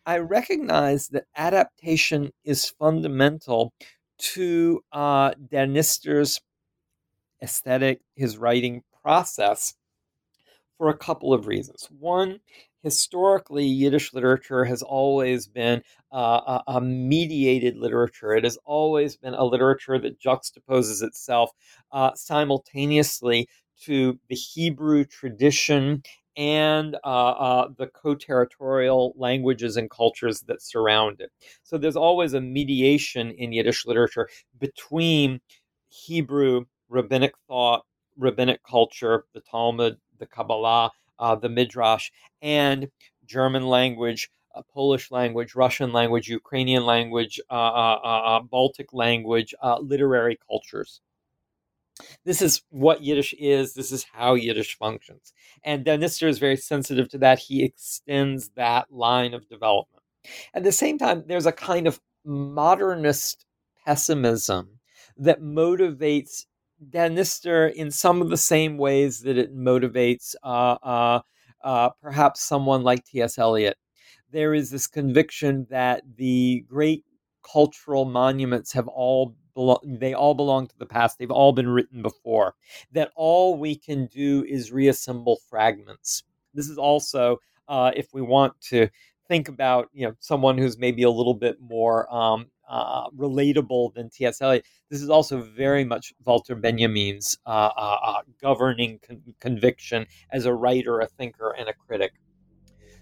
[0.05, 3.73] I recognize that adaptation is fundamental
[4.19, 5.67] to uh, Der
[7.41, 9.75] aesthetic, his writing process,
[10.77, 11.89] for a couple of reasons.
[11.99, 12.39] One,
[12.83, 15.81] historically, Yiddish literature has always been
[16.11, 18.33] uh, a, a, mediated literature.
[18.33, 21.51] It has always been a literature that juxtaposes itself
[21.91, 23.47] uh, simultaneously
[23.83, 26.03] to the Hebrew tradition
[26.37, 31.31] and uh, uh, the co territorial languages and cultures that surround it.
[31.63, 34.29] So there's always a mediation in Yiddish literature
[34.59, 35.41] between
[35.89, 37.83] Hebrew, rabbinic thought,
[38.17, 42.11] rabbinic culture, the Talmud, the Kabbalah, uh, the Midrash,
[42.41, 42.87] and
[43.25, 51.01] German language, uh, Polish language, Russian language, Ukrainian language, uh, uh, Baltic language, literary cultures.
[52.25, 53.73] This is what Yiddish is.
[53.73, 55.33] This is how Yiddish functions.
[55.63, 57.39] And Der Nister is very sensitive to that.
[57.39, 60.03] He extends that line of development.
[60.53, 63.45] At the same time, there's a kind of modernist
[63.85, 64.79] pessimism
[65.17, 66.45] that motivates
[66.89, 71.21] Der Nister in some of the same ways that it motivates uh, uh,
[71.63, 73.37] uh, perhaps someone like T.S.
[73.37, 73.77] Eliot.
[74.31, 77.03] There is this conviction that the great
[77.49, 79.35] cultural monuments have all
[79.83, 81.17] they all belong to the past.
[81.17, 82.55] They've all been written before.
[82.91, 86.23] That all we can do is reassemble fragments.
[86.53, 87.37] This is also,
[87.67, 88.87] uh, if we want to
[89.27, 94.09] think about, you know, someone who's maybe a little bit more um, uh, relatable than
[94.09, 94.41] T.S.
[94.41, 94.65] Eliot.
[94.89, 100.53] This is also very much Walter Benjamin's uh, uh, uh, governing con- conviction as a
[100.53, 102.13] writer, a thinker, and a critic.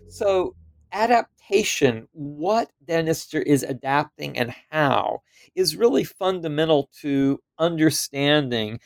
[0.08, 0.56] So
[0.96, 5.22] adaptation, what Der Nister is adapting and how,
[5.54, 8.80] is really fundamental to understanding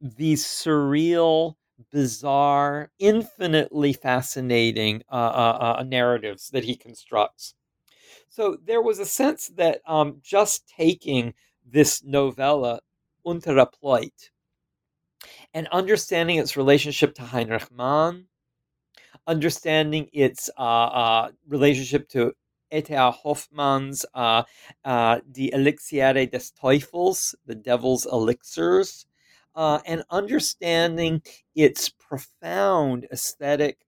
[0.00, 1.56] these surreal,
[1.90, 7.54] bizarre, infinitely fascinating uh, uh, uh, narratives that he constructs.
[8.28, 11.34] So there was a sense that um, just taking
[11.66, 12.80] this novella,
[13.26, 14.30] Untere Pleut,
[15.52, 18.26] and understanding its relationship to Heinrich Mann,
[19.26, 22.32] understanding its uh, uh, relationship to
[22.72, 23.10] E.T.A.
[23.10, 24.44] Hoffmann's uh,
[24.84, 29.06] uh, Die Elixiere des Teufels, the Devil's Elixirs,
[29.56, 31.22] uh, and understanding
[31.54, 33.78] its profound aesthetic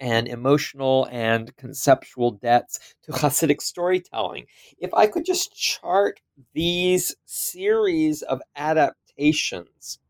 [0.00, 4.46] and emotional and conceptual debts to Hasidic storytelling.
[4.78, 6.20] If I could just chart
[6.54, 10.00] these series of adaptations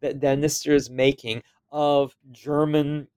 [0.00, 3.08] that Der Nister is making of German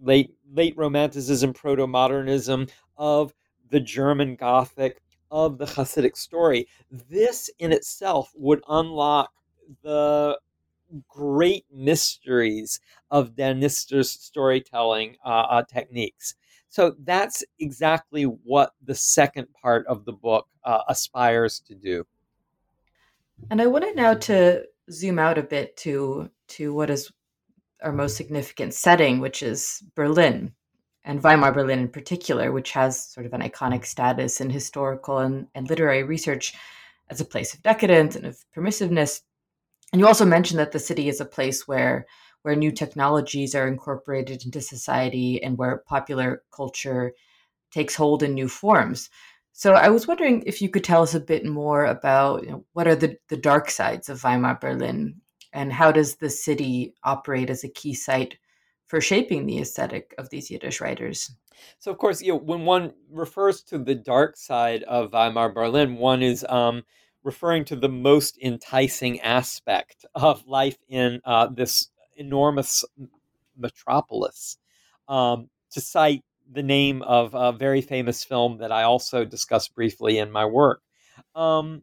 [0.00, 3.32] late late romanticism, proto modernism, of
[3.70, 6.66] the German Gothic, of the Hasidic story.
[6.90, 9.30] This in itself would unlock
[9.82, 10.38] the
[11.06, 12.80] great mysteries
[13.10, 16.34] of Der Nister's storytelling uh, uh, techniques.
[16.70, 22.06] So that's exactly what the second part of the book uh, aspires to do.
[23.50, 27.12] And I wanted now to zoom out a bit to to what is
[27.82, 30.52] our most significant setting, which is Berlin
[31.04, 35.46] and Weimar Berlin in particular, which has sort of an iconic status in historical and,
[35.54, 36.54] and literary research
[37.08, 39.22] as a place of decadence and of permissiveness.
[39.92, 42.06] And you also mentioned that the city is a place where
[42.42, 47.12] where new technologies are incorporated into society and where popular culture
[47.72, 49.10] takes hold in new forms.
[49.52, 52.64] So I was wondering if you could tell us a bit more about you know,
[52.74, 55.20] what are the, the dark sides of Weimar Berlin
[55.52, 58.36] and how does the city operate as a key site
[58.86, 61.30] for shaping the aesthetic of these Yiddish writers?
[61.78, 65.96] So, of course, you know, when one refers to the dark side of Weimar Berlin,
[65.96, 66.84] one is um,
[67.22, 72.84] referring to the most enticing aspect of life in uh, this enormous
[73.56, 74.56] metropolis.
[75.08, 80.18] Um, to cite the name of a very famous film that I also discussed briefly
[80.18, 80.80] in my work,
[81.34, 81.82] um,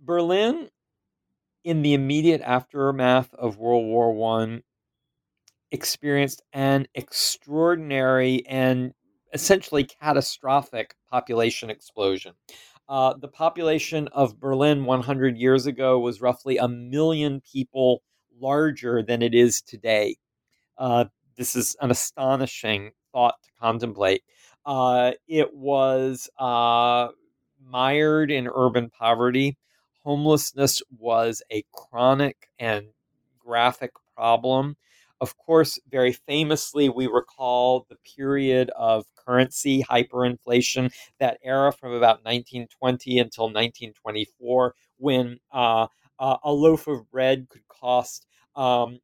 [0.00, 0.68] Berlin
[1.64, 4.62] in the immediate aftermath of World War One,
[5.70, 8.92] experienced an extraordinary and
[9.32, 12.34] essentially catastrophic population explosion.
[12.88, 18.02] Uh, the population of Berlin 100 years ago was roughly a million people
[18.38, 20.16] larger than it is today.
[20.76, 21.06] Uh,
[21.36, 24.22] this is an astonishing thought to contemplate.
[24.66, 27.08] Uh, it was uh,
[27.64, 29.56] mired in urban poverty
[30.04, 32.86] homelessness was a chronic and
[33.38, 34.76] graphic problem.
[35.20, 42.24] Of course, very famously, we recall the period of currency hyperinflation, that era from about
[42.24, 45.86] 1920 until 1924, when uh,
[46.18, 48.26] uh, a loaf of bread could cost
[48.56, 48.98] um,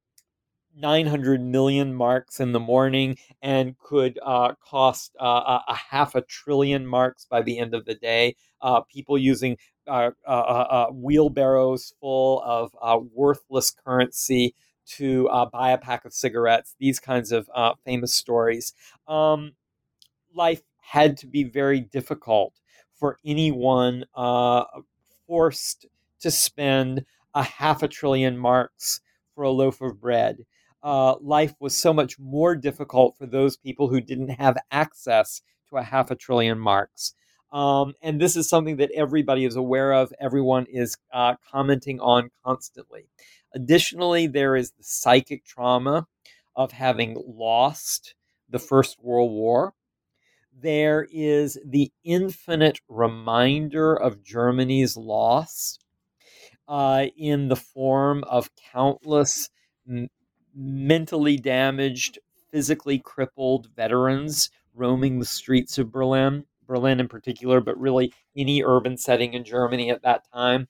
[0.79, 6.87] 900 million marks in the morning and could uh, cost uh, a half a trillion
[6.87, 8.37] marks by the end of the day.
[8.61, 9.57] Uh, people using
[9.87, 12.72] uh, uh, uh, wheelbarrows full of
[13.12, 14.55] worthless currency
[14.87, 17.49] to buy a pack of cigarettes, these kinds of
[17.85, 18.72] famous stories.
[19.07, 19.53] Um,
[20.35, 22.55] life had to be very difficult
[22.95, 24.05] for anyone
[25.26, 25.87] forced
[26.20, 27.05] to spend
[27.35, 29.01] a half a trillion marks
[29.35, 30.47] for a loaf of bread
[30.83, 35.76] uh, life was so much more difficult for those people who didn't have access to
[35.76, 37.14] a half a trillion marks.
[37.53, 42.31] Um, and this is something that everybody is aware of, everyone is uh, commenting on
[42.45, 43.09] constantly.
[43.55, 46.07] Additionally, there is the psychic trauma
[46.55, 48.14] of having lost
[48.51, 49.72] the First World War.
[50.53, 55.79] There is the infinite reminder of Germany's loss
[56.66, 59.49] uh, in the form of countless
[60.59, 62.19] mentally damaged,
[62.51, 68.97] physically crippled veterans roaming the streets of Berlin, Berlin in particular, but really any urban
[68.97, 70.69] setting in Germany at that time.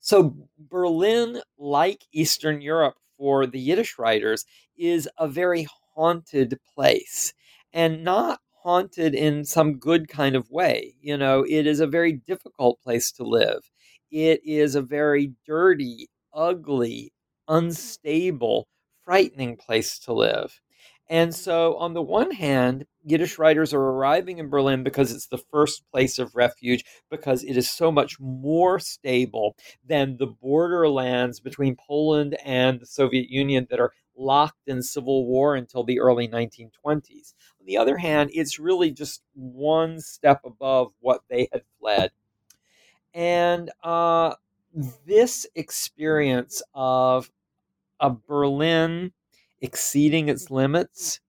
[0.00, 4.44] So, Berlin, like Eastern Europe for the Yiddish writers,
[4.76, 7.32] is a very haunted place
[7.72, 10.94] and not haunted in some good kind of way.
[11.00, 13.70] You know, it is a very difficult place to live.
[14.10, 17.12] It is a very dirty, ugly,
[17.48, 18.68] unstable,
[19.08, 20.60] frightening place to live.
[21.08, 25.42] And so, on the one hand, Yiddish writers are arriving in Berlin because it's the
[25.50, 31.74] first place of refuge, because it is so much more stable than the borderlands between
[31.74, 37.32] Poland and the Soviet Union that are locked in civil war until the early 1920s.
[37.60, 42.10] On the other hand, it's really just one step above what they had fled.
[43.14, 44.34] And uh,
[45.06, 47.30] this experience of
[48.00, 49.12] a Berlin
[49.60, 51.20] exceeding its limits,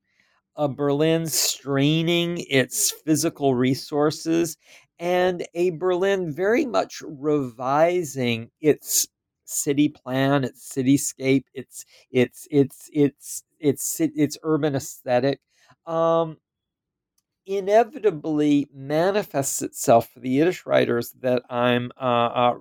[0.56, 4.58] a Berlin straining its physical resources,
[5.00, 9.08] and a Berlin very much revising its
[9.46, 15.40] city plan, its cityscape, its its its its its its, its urban aesthetic.
[15.88, 16.38] Um,
[17.46, 22.54] inevitably manifests itself for the Yiddish writers that I'm uh, uh,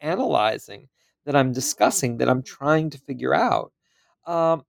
[0.00, 0.88] analyzing
[1.24, 3.72] that I'm discussing, that I'm trying to figure out.
[4.26, 4.64] Um,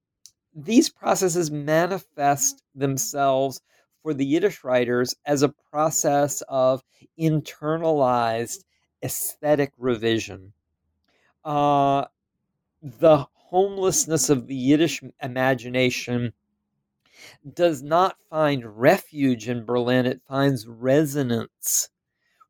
[0.53, 3.62] these processes manifest themselves
[4.01, 6.84] for the Yiddish writers as a process of
[7.20, 8.64] internalized
[9.03, 10.53] aesthetic revision.
[11.43, 12.06] Uh,
[12.82, 16.34] the homelessness of the Yiddish imagination
[17.53, 21.89] does not find refuge in Berlin, it finds resonance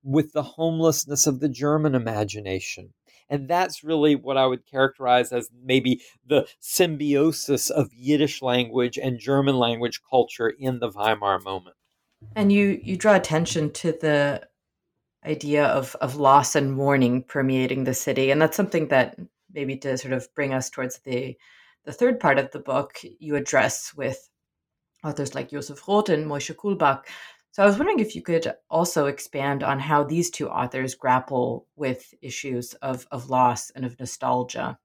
[0.04, 2.94] with the homelessness of the German imagination.
[3.30, 9.20] And that's really what I would characterize as maybe the symbiosis of Yiddish language and
[9.20, 11.76] German language culture in the Weimar moment.
[12.36, 14.48] And you you draw attention to the
[15.26, 19.18] idea of of loss and mourning permeating the city, and that's something that
[19.52, 21.36] maybe to sort of bring us towards the
[21.86, 24.30] the third part of the book you address with
[25.04, 27.06] authors like Josef Roth and Moshe Kulbak
[27.56, 31.68] so I was wondering if you could also expand on how these two authors grapple
[31.78, 34.78] with issues of, of loss and of nostalgia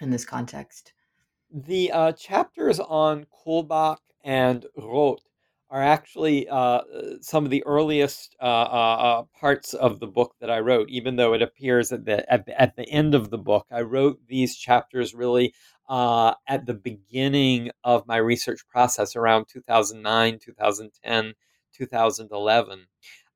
[0.00, 0.94] in this context.
[1.50, 5.20] The uh, chapters on Kulbak and Roth
[5.68, 6.80] are actually uh,
[7.20, 11.16] some of the earliest uh, uh, uh, parts of the book that I wrote, even
[11.16, 13.66] though it appears at the, at the, at the end of the book.
[13.70, 15.52] I wrote these chapters really
[15.90, 21.34] uh, at the beginning of my research process around 2009, 2010.
[21.72, 22.86] 2011.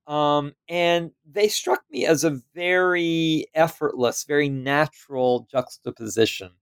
[0.06, 6.52] Um, and they struck me as a very effortless, very natural juxtaposition.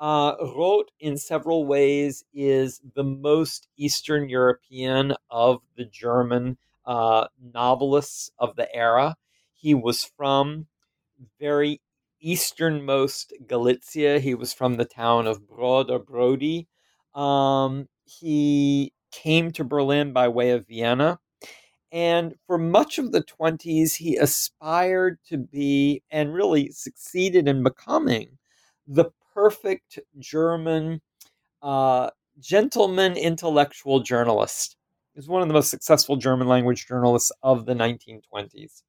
[0.00, 8.30] Uh, Roth, in several ways, is the most Eastern European of the German uh, novelists
[8.38, 9.16] of the era.
[9.52, 10.66] He was from
[11.40, 11.80] very
[12.20, 14.20] easternmost Galicia.
[14.20, 16.68] He was from the town of Brod or Brody.
[17.14, 21.18] Um, he came to Berlin by way of Vienna.
[21.92, 28.38] And for much of the 20s, he aspired to be and really succeeded in becoming
[28.86, 31.00] the perfect German
[31.62, 34.76] uh, gentleman intellectual journalist.
[35.14, 38.82] He was one of the most successful German language journalists of the 1920s.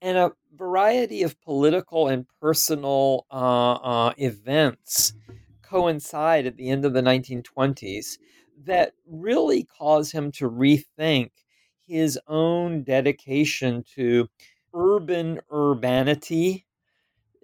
[0.00, 5.14] And a variety of political and personal uh, uh, events
[5.62, 8.18] coincide at the end of the 1920s
[8.64, 11.30] that really cause him to rethink
[11.86, 14.28] his own dedication to
[14.74, 16.66] urban urbanity,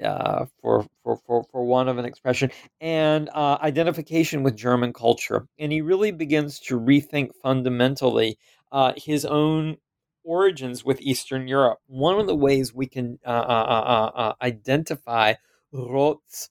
[0.03, 2.51] uh, for, for, for, for one of an expression,
[2.81, 5.49] and uh, identification with German culture.
[5.59, 8.39] And he really begins to rethink fundamentally
[8.71, 9.79] uh, his own
[10.23, 11.79] origins with Eastern Europe.
[11.87, 15.35] One of the ways we can uh, uh, uh, identify
[15.73, 16.51] Roth's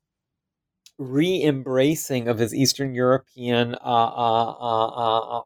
[0.97, 3.75] re embracing of his Eastern European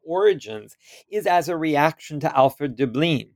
[0.04, 0.78] origins
[1.10, 3.30] is as a reaction to Alfred Döblin.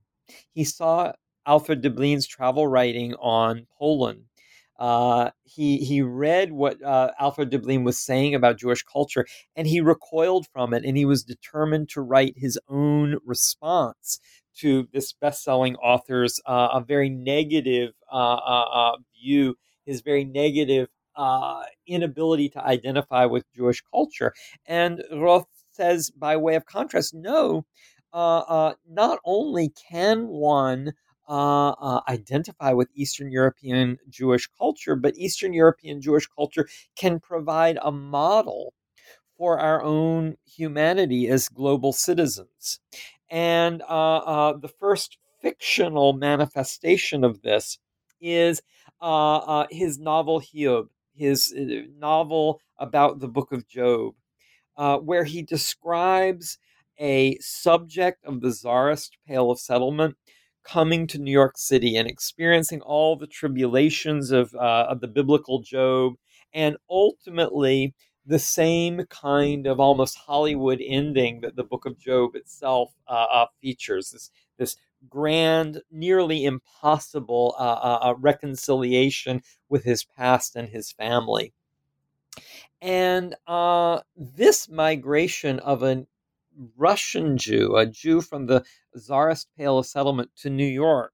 [0.52, 1.14] He saw
[1.46, 4.24] Alfred Döblin's travel writing on Poland.
[4.80, 9.82] Uh, he he read what uh, Alfred Döblin was saying about Jewish culture, and he
[9.82, 14.20] recoiled from it, and he was determined to write his own response
[14.58, 19.56] to this best-selling author's uh, a very negative uh, uh, uh, view,
[19.86, 20.90] his very negative
[21.88, 24.34] inability to identify with Jewish culture.
[24.66, 27.66] And Roth says, by way of contrast, no.
[28.14, 30.94] not only can one
[31.28, 37.78] uh, uh, identify with Eastern European Jewish culture, but Eastern European Jewish culture can provide
[37.82, 38.74] a model
[39.38, 42.80] for our own humanity as global citizens.
[43.30, 47.80] And uh, uh the first fictional manifestation of this
[48.22, 48.62] is
[49.02, 51.54] uh, uh, his novel Hiob, his
[51.98, 54.16] novel about the book of Job,
[54.76, 56.58] where he describes
[57.00, 60.16] a subject of the czarist Pale of Settlement
[60.64, 65.62] coming to New York City and experiencing all the tribulations of, uh, of the biblical
[65.62, 66.14] Job,
[66.54, 67.94] and ultimately
[68.26, 73.46] the same kind of almost Hollywood ending that the book of Job itself uh, uh,
[73.62, 74.78] features this, this
[75.10, 81.54] grand, nearly impossible uh, uh, uh, reconciliation with his past and his family.
[82.82, 83.36] And
[84.16, 86.06] this migration of a
[86.78, 88.64] Russian Jew, a Jew from the
[88.96, 91.14] Tsarist Pale of Settlement to New York,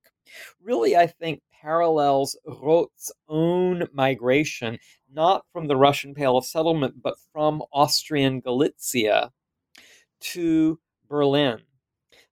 [0.62, 4.80] really, I think, parallels Roth's own migration,
[5.12, 9.32] not from the Russian Pale of Settlement, but from Austrian Galicia
[10.22, 11.60] to Berlin.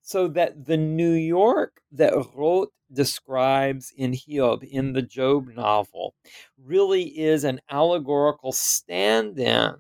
[0.07, 6.15] So that the New York that Roth describes in Hiob, in the Job novel,
[6.57, 9.75] really is an allegorical stand in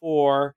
[0.00, 0.56] for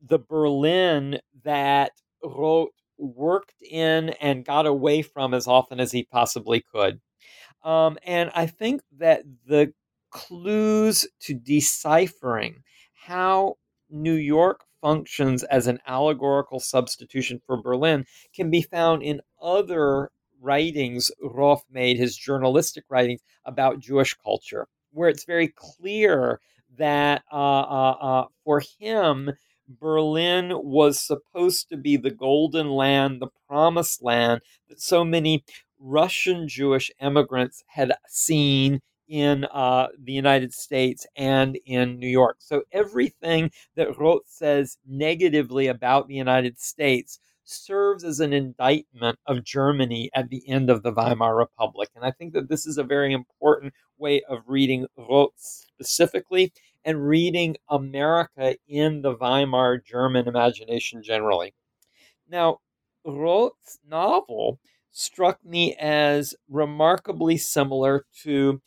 [0.00, 1.92] the Berlin that
[2.24, 7.02] Roth worked in and got away from as often as he possibly could.
[7.64, 9.74] Um, and I think that the
[10.10, 12.62] clues to deciphering
[12.94, 13.56] how
[13.90, 18.04] New York functions as an allegorical substitution for Berlin
[18.34, 20.10] can be found in other
[20.42, 21.10] writings.
[21.22, 26.38] Roth made, his journalistic writings about Jewish culture, where it's very clear
[26.76, 29.30] that uh, uh, uh, for him,
[29.66, 35.42] Berlin was supposed to be the golden land, the promised land that so many
[35.78, 42.36] Russian Jewish immigrants had seen in uh, the United States and in New York.
[42.38, 49.44] So everything that Roth says negatively about the United States serves as an indictment of
[49.44, 51.90] Germany at the end of the Weimar Republic.
[51.94, 56.52] And I think that this is a very important way of reading Roth specifically
[56.84, 61.54] and reading America in the Weimar German imagination generally.
[62.28, 62.58] Now,
[63.04, 64.58] Roth's novel
[64.90, 68.60] struck me as remarkably similar to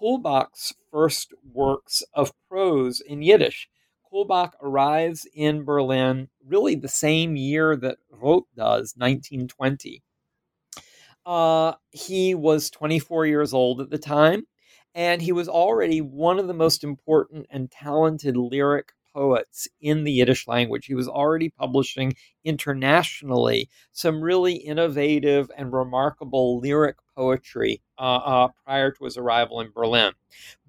[0.00, 3.68] Kulbak's first works of prose in Yiddish.
[4.10, 10.02] Kulbak arrives in Berlin really the same year that Roth does, 1920.
[11.26, 14.46] Uh, he was 24 years old at the time.
[14.94, 20.12] And he was already one of the most important and talented lyric poets in the
[20.12, 20.86] Yiddish language.
[20.86, 28.90] He was already publishing internationally some really innovative and remarkable lyric poetry uh, uh, prior
[28.90, 30.12] to his arrival in Berlin.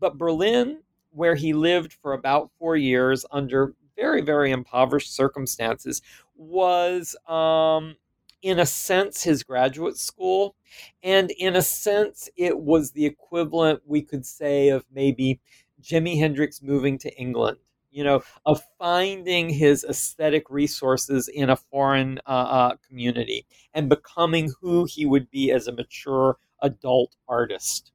[0.01, 0.79] But Berlin,
[1.11, 6.01] where he lived for about four years under very, very impoverished circumstances,
[6.35, 7.95] was um,
[8.41, 10.55] in a sense, his graduate school.
[11.03, 15.39] And in a sense, it was the equivalent, we could say, of maybe
[15.81, 17.59] Jimi Hendrix moving to England,
[17.91, 24.51] you know, of finding his aesthetic resources in a foreign uh, uh, community and becoming
[24.61, 27.91] who he would be as a mature adult artist.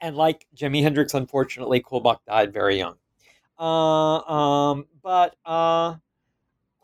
[0.00, 2.96] And like Jimi Hendrix, unfortunately, Kulbak died very young.
[3.58, 5.96] Uh, um, but uh,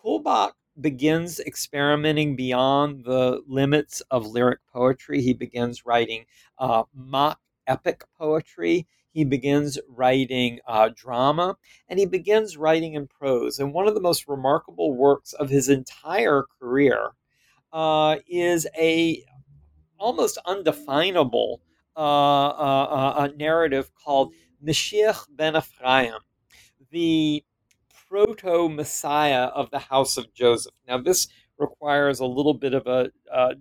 [0.02, 5.20] Kulbak begins experimenting beyond the limits of lyric poetry.
[5.20, 6.26] He begins writing
[6.58, 8.86] uh, mock epic poetry.
[9.12, 11.56] He begins writing uh, drama,
[11.88, 13.58] and he begins writing in prose.
[13.58, 17.10] And one of the most remarkable works of his entire career
[17.72, 19.24] uh, is a
[19.98, 21.60] almost undefinable
[21.96, 24.32] uh, uh, uh narrative called
[24.64, 26.20] Mashiach ben Ephraim,
[26.90, 27.44] the
[28.08, 30.74] proto Messiah of the house of Joseph.
[30.86, 33.10] Now, this requires a little bit of a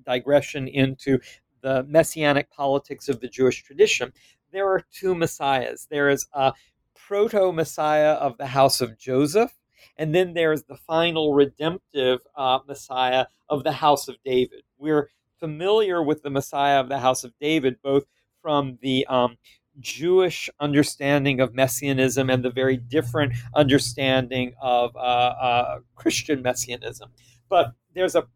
[0.05, 1.19] digression into
[1.61, 4.13] the messianic politics of the Jewish tradition.
[4.51, 5.87] There are two messiahs.
[5.89, 6.53] There is a
[6.95, 9.53] proto Messiah of the house of Joseph,
[9.97, 14.63] and then there's the final redemptive uh, Messiah of the house of David.
[14.77, 18.03] We're familiar with the Messiah of the house of David, both
[18.41, 19.37] from the um,
[19.79, 27.11] Jewish understanding of messianism and the very different understanding of uh, uh, Christian messianism.
[27.49, 28.27] But there's a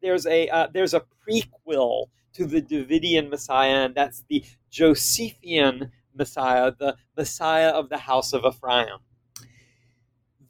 [0.00, 2.06] there's a uh, there's a prequel
[2.38, 8.44] to the Davidian Messiah, and that's the Josephian Messiah, the Messiah of the house of
[8.44, 9.00] Ephraim.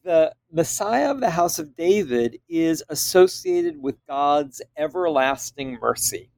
[0.05, 6.31] The Messiah of the house of David is associated with God's everlasting mercy.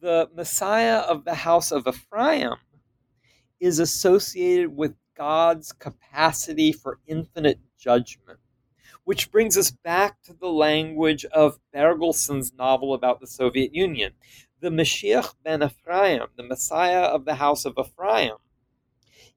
[0.00, 2.54] The Messiah of the house of Ephraim
[3.58, 8.38] is associated with God's capacity for infinite judgment,
[9.08, 14.12] which brings us back to the language of Bergelson's novel about the Soviet Union.
[14.60, 18.36] The Mashiach ben Ephraim, the Messiah of the house of Ephraim,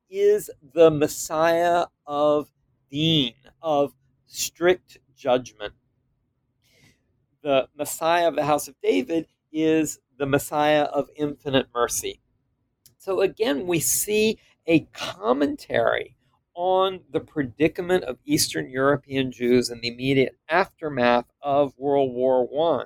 [0.10, 2.50] is the Messiah of
[2.90, 3.94] Deen, of
[4.26, 5.74] strict judgment.
[7.42, 12.20] The Messiah of the house of David is the Messiah of infinite mercy.
[12.98, 16.18] So again, we see a commentary
[16.54, 22.47] on the predicament of Eastern European Jews in the immediate aftermath of World War
[22.80, 22.86] I,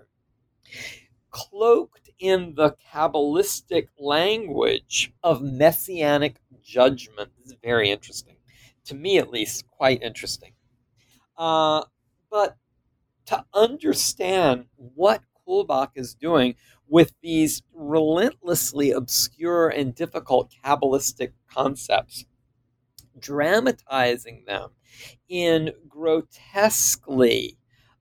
[1.31, 7.31] cloaked in the Kabbalistic language of messianic judgment.
[7.37, 8.37] This is very interesting.
[8.85, 10.53] To me, at least, quite interesting.
[11.37, 11.83] Uh,
[12.29, 12.57] but
[13.25, 16.55] to understand what Kulbak is doing
[16.87, 22.25] with these relentlessly obscure and difficult Kabbalistic concepts,
[23.19, 24.69] dramatizing them
[25.29, 27.57] in grotesquely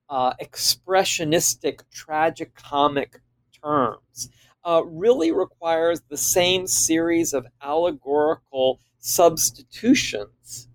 [0.09, 3.17] uh, expressionistic, tragicomic
[3.63, 4.29] terms,
[4.65, 10.69] uh, really requires the same series of allegorical substitutions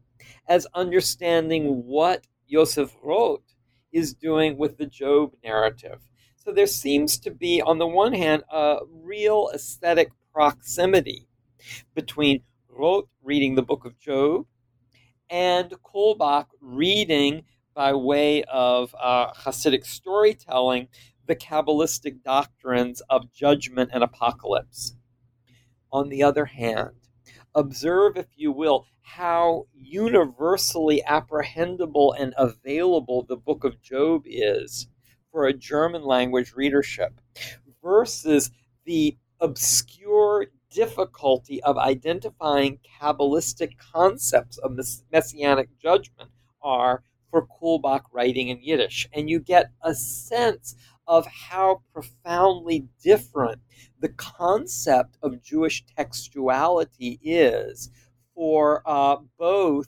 [0.47, 3.55] as understanding what Joseph Roth
[3.91, 5.99] is doing with the Job narrative.
[6.35, 11.27] So there seems to be, on the one hand, a real aesthetic proximity
[11.93, 12.41] between
[12.79, 14.45] Reading the book of Job
[15.29, 20.87] and Kulbak reading by way of uh, Hasidic storytelling
[21.25, 24.95] the Kabbalistic doctrines of judgment and apocalypse.
[25.91, 26.95] On the other hand,
[27.53, 34.87] observe, if you will, how universally apprehendable and available the book of Job is
[35.33, 37.19] for a German language readership
[37.83, 38.51] versus
[38.85, 44.77] the obscure difficulty of identifying Kabbalistic concepts of
[45.11, 49.07] messianic judgment are for Kulbak writing in Yiddish.
[49.13, 50.75] And you get a sense
[51.07, 53.61] of how profoundly different
[53.99, 57.89] the concept of Jewish textuality is
[58.35, 59.87] for uh, both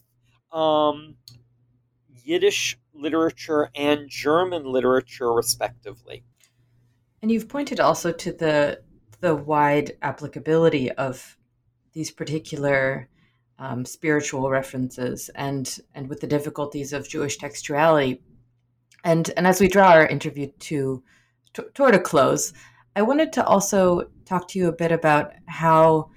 [0.52, 1.16] um,
[2.24, 6.24] Yiddish literature and German literature, respectively.
[7.22, 8.82] And you've pointed also to the
[9.22, 11.38] the wide applicability of
[11.94, 13.08] these particular
[13.60, 18.20] um, spiritual references and and with the difficulties of Jewish textuality.
[19.04, 21.04] And and as we draw our interview to,
[21.54, 22.54] to toward a close,
[22.96, 26.10] I wanted to also talk to you a bit about how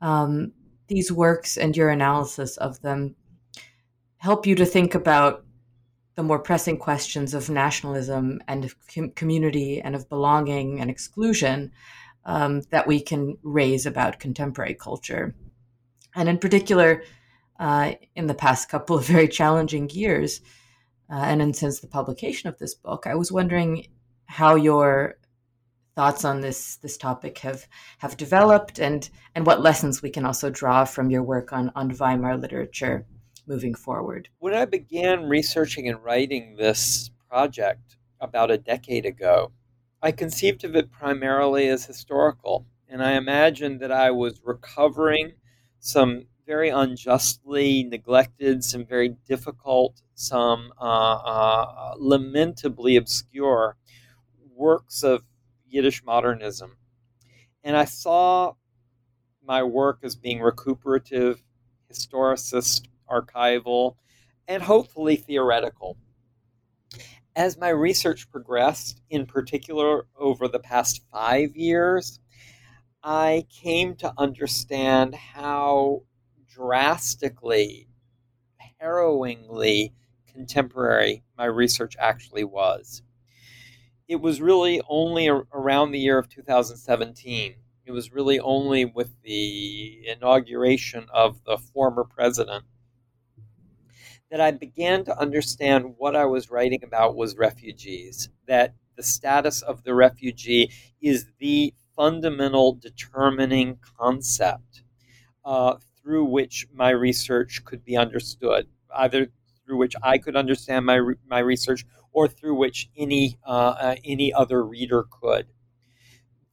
[0.00, 0.52] um,
[0.86, 3.16] these works and your analysis of them
[4.18, 5.44] help you to think about
[6.14, 11.72] the more pressing questions of nationalism and of com- community and of belonging and exclusion
[12.24, 15.34] um, that we can raise about contemporary culture.
[16.14, 17.02] And in particular,
[17.58, 20.40] uh, in the past couple of very challenging years,
[21.10, 23.88] uh, and since the publication of this book, I was wondering
[24.26, 25.16] how your
[25.94, 27.66] thoughts on this this topic have
[27.98, 31.90] have developed, and and what lessons we can also draw from your work on on
[31.90, 33.06] Weimar literature
[33.46, 34.28] moving forward?
[34.38, 39.52] When I began researching and writing this project about a decade ago,
[40.02, 42.66] I conceived of it primarily as historical.
[42.88, 45.32] And I imagined that I was recovering
[45.78, 53.76] some very unjustly neglected, some very difficult, some uh, uh, lamentably obscure
[54.54, 55.24] works of
[55.66, 56.76] Yiddish modernism.
[57.64, 58.54] And I saw
[59.44, 61.42] my work as being recuperative,
[61.92, 63.96] historicist, archival,
[64.48, 65.96] and hopefully theoretical.
[67.34, 72.20] As my research progressed, in particular over the past five years,
[73.02, 76.02] I came to understand how
[76.46, 77.88] drastically,
[78.78, 79.94] harrowingly
[80.30, 83.02] contemporary my research actually was.
[84.06, 87.54] It was really only around the year of 2017.
[87.86, 92.64] It was really only with the inauguration of the former president
[94.32, 99.60] that I began to understand what I was writing about was refugees, that the status
[99.60, 100.70] of the refugee
[101.02, 104.84] is the fundamental determining concept
[105.44, 109.28] uh, through which my research could be understood, either
[109.66, 114.32] through which I could understand my, my research or through which any, uh, uh, any
[114.32, 115.46] other reader could.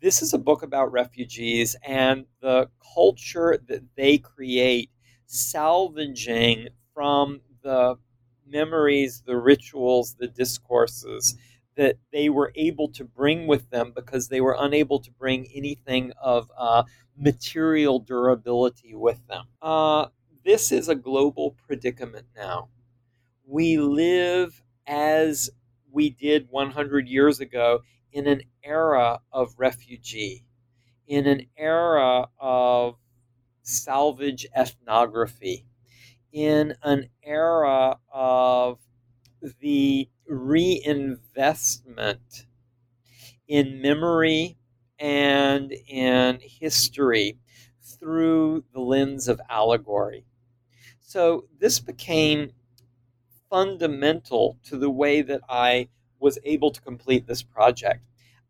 [0.01, 4.89] This is a book about refugees and the culture that they create,
[5.27, 7.95] salvaging from the
[8.47, 11.37] memories, the rituals, the discourses
[11.75, 16.11] that they were able to bring with them because they were unable to bring anything
[16.21, 16.83] of uh,
[17.17, 19.45] material durability with them.
[19.61, 20.07] Uh,
[20.43, 22.69] this is a global predicament now.
[23.45, 25.49] We live as
[25.91, 27.81] we did 100 years ago
[28.11, 30.45] in an era of refugee,
[31.07, 32.95] in an era of
[33.61, 35.65] salvage ethnography,
[36.31, 38.79] in an era of
[39.59, 42.45] the reinvestment
[43.47, 44.57] in memory
[44.99, 47.37] and in history
[47.81, 50.25] through the lens of allegory.
[50.99, 52.51] So this became
[53.49, 58.03] fundamental to the way that I was able to complete this project.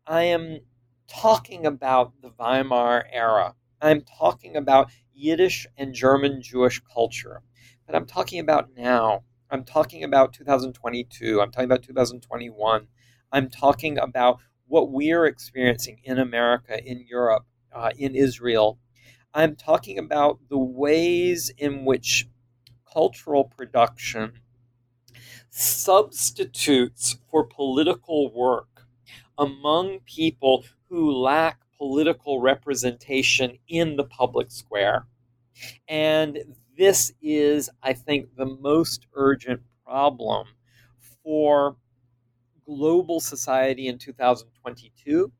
[0.06, 0.60] I am
[1.08, 3.54] talking about the Weimar era.
[3.80, 7.42] I'm talking about Yiddish and German Jewish culture
[7.90, 9.24] that I'm talking about now.
[9.50, 11.40] I'm talking about 2022.
[11.40, 12.86] I'm talking about 2021.
[13.32, 14.38] I'm talking about
[14.68, 18.78] what we're experiencing in America, in Europe, uh, in Israel.
[19.34, 22.28] I'm talking about the ways in which
[22.92, 24.34] cultural production
[25.50, 28.86] substitutes for political work
[29.36, 35.06] among people who lack political representation in the public square.
[35.88, 36.38] And
[36.80, 40.46] this is, I think, the most urgent problem
[41.22, 41.76] for
[42.64, 45.30] global society in 2022,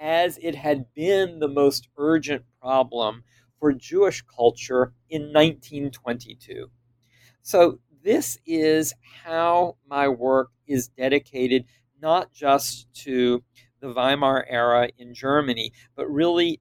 [0.00, 3.24] as it had been the most urgent problem
[3.58, 6.70] for Jewish culture in 1922.
[7.42, 11.66] So, this is how my work is dedicated
[12.00, 13.44] not just to
[13.80, 16.58] the Weimar era in Germany, but really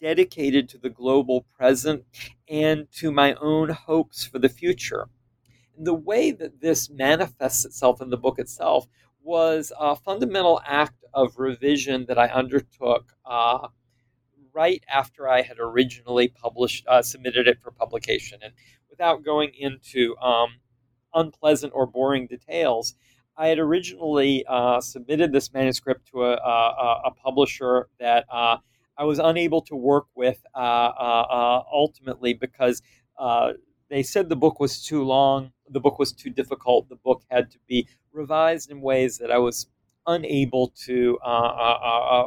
[0.00, 2.04] dedicated to the global present
[2.48, 5.08] and to my own hopes for the future.
[5.76, 8.86] And the way that this manifests itself in the book itself
[9.22, 13.68] was a fundamental act of revision that I undertook uh,
[14.52, 18.40] right after I had originally published, uh, submitted it for publication.
[18.42, 18.52] And
[18.90, 20.56] without going into um,
[21.14, 22.94] unpleasant or boring details,
[23.36, 28.56] I had originally uh, submitted this manuscript to a, a, a publisher that uh,
[28.98, 32.82] I was unable to work with uh, uh, uh, ultimately because
[33.90, 37.50] they said the book was too long, the book was too difficult, the book had
[37.52, 39.68] to be revised in ways that I was
[40.06, 41.18] unable to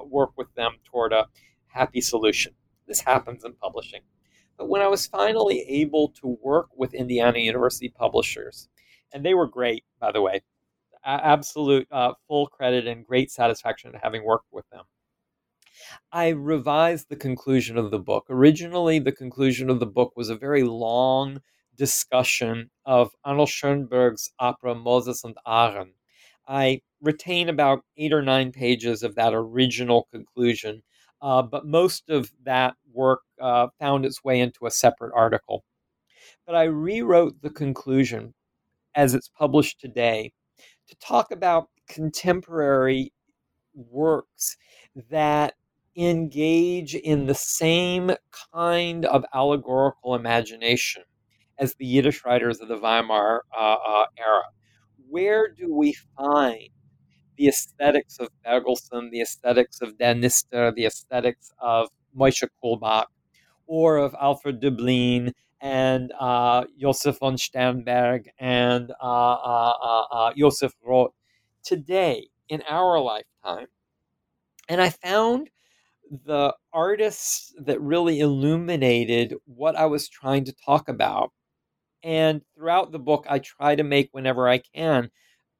[0.09, 1.27] work with them toward a
[1.67, 2.53] happy solution.
[2.87, 4.01] This happens in publishing.
[4.57, 8.69] But when I was finally able to work with Indiana University publishers,
[9.13, 10.41] and they were great, by the way,
[11.03, 14.83] absolute uh, full credit and great satisfaction in having worked with them.
[16.11, 18.25] I revised the conclusion of the book.
[18.29, 21.41] Originally, the conclusion of the book was a very long
[21.75, 25.93] discussion of Arnold Schoenberg's opera Moses and Aaron.
[26.47, 30.83] I retain about eight or nine pages of that original conclusion,
[31.21, 35.63] uh, but most of that work uh, found its way into a separate article.
[36.45, 38.33] But I rewrote the conclusion
[38.95, 40.33] as it's published today
[40.87, 43.13] to talk about contemporary
[43.73, 44.57] works
[45.09, 45.53] that
[45.95, 48.11] engage in the same
[48.53, 51.03] kind of allegorical imagination
[51.57, 54.43] as the Yiddish writers of the Weimar uh, uh, era.
[55.09, 56.69] Where do we find
[57.37, 63.05] the aesthetics of Bergelson, the aesthetics of Der Nister, the aesthetics of Moshe Kulbak,
[63.67, 71.13] or of Alfred Döblin and uh, Josef von Sternberg and uh, uh, uh Josef Roth
[71.63, 73.67] today in our lifetime?
[74.67, 75.49] And I found
[76.11, 81.31] the artists that really illuminated what I was trying to talk about.
[82.03, 85.09] And throughout the book, I try to make, whenever I can,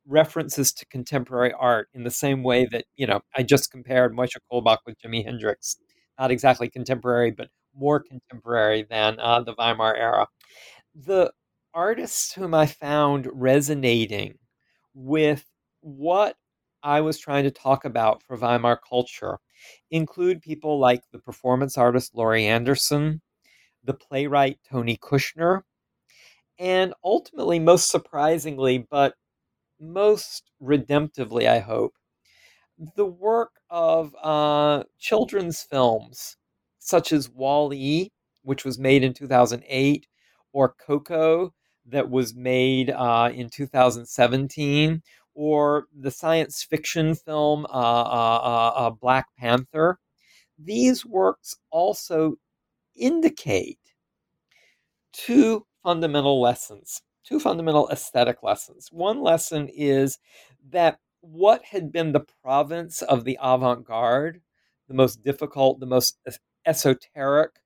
[0.06, 4.36] references to contemporary art in the same way that, you know, I just compared Moshe
[4.52, 5.78] Kulbak with Jimi Hendrix.
[6.20, 10.28] Not exactly contemporary, but more contemporary than uh, the Weimar era.
[10.94, 11.32] The
[11.74, 14.38] artists whom I found resonating
[14.94, 15.46] with
[15.80, 16.36] what
[16.84, 19.40] I was trying to talk about for Weimar culture
[19.92, 23.22] include people like the performance artist Laurie Anderson,
[23.84, 25.64] the playwright Tony Kushner,
[26.60, 29.16] and ultimately, most surprisingly, but
[29.80, 31.94] most redemptively, I hope,
[32.96, 36.38] the work of uh, children's films
[36.80, 38.10] such as Wall-E,
[38.44, 40.08] which was made in 2008,
[40.54, 41.54] or Coco,
[41.86, 45.02] that was made uh, in 2017,
[45.34, 50.00] or the science fiction film uh, uh, uh, Black Panther.
[50.58, 52.36] These works also
[52.96, 53.80] indicate
[55.14, 58.90] two fundamental lessons, two fundamental aesthetic lessons.
[58.92, 60.20] One lesson is
[60.70, 64.42] that what had been the province of the avant garde,
[64.88, 66.20] the most difficult, the most
[66.66, 67.61] esoteric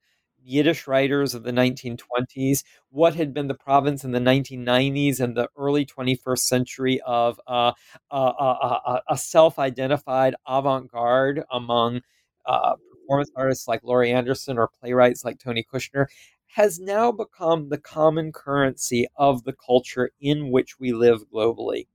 [0.45, 5.49] Yiddish writers of the 1920s, what had been the province in the 1990s and the
[5.57, 7.71] early 21st century of uh,
[8.11, 12.01] uh, uh, a self identified avant garde among
[13.05, 16.07] performance artists like Laurie Anderson or playwrights like Tony Kushner,
[16.55, 21.85] has now become the common currency of the culture in which we live globally.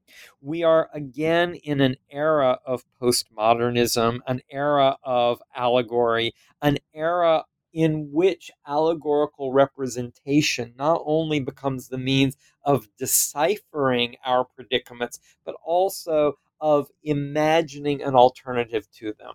[0.43, 8.11] We are again in an era of postmodernism, an era of allegory, an era in
[8.13, 16.89] which allegorical representation not only becomes the means of deciphering our predicaments, but also of
[17.03, 19.35] imagining an alternative to them.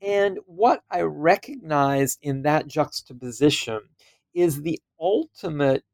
[0.00, 3.80] And what I recognized in that juxtaposition
[4.34, 5.84] is the ultimate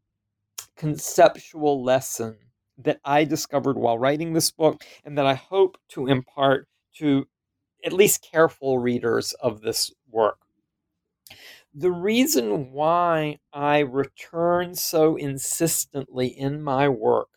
[0.76, 2.36] conceptual lesson
[2.78, 6.66] that I discovered while writing this book and that I hope to impart
[6.96, 7.26] to
[7.84, 10.38] at least careful readers of this work.
[11.74, 17.28] The reason why I return so insistently in my work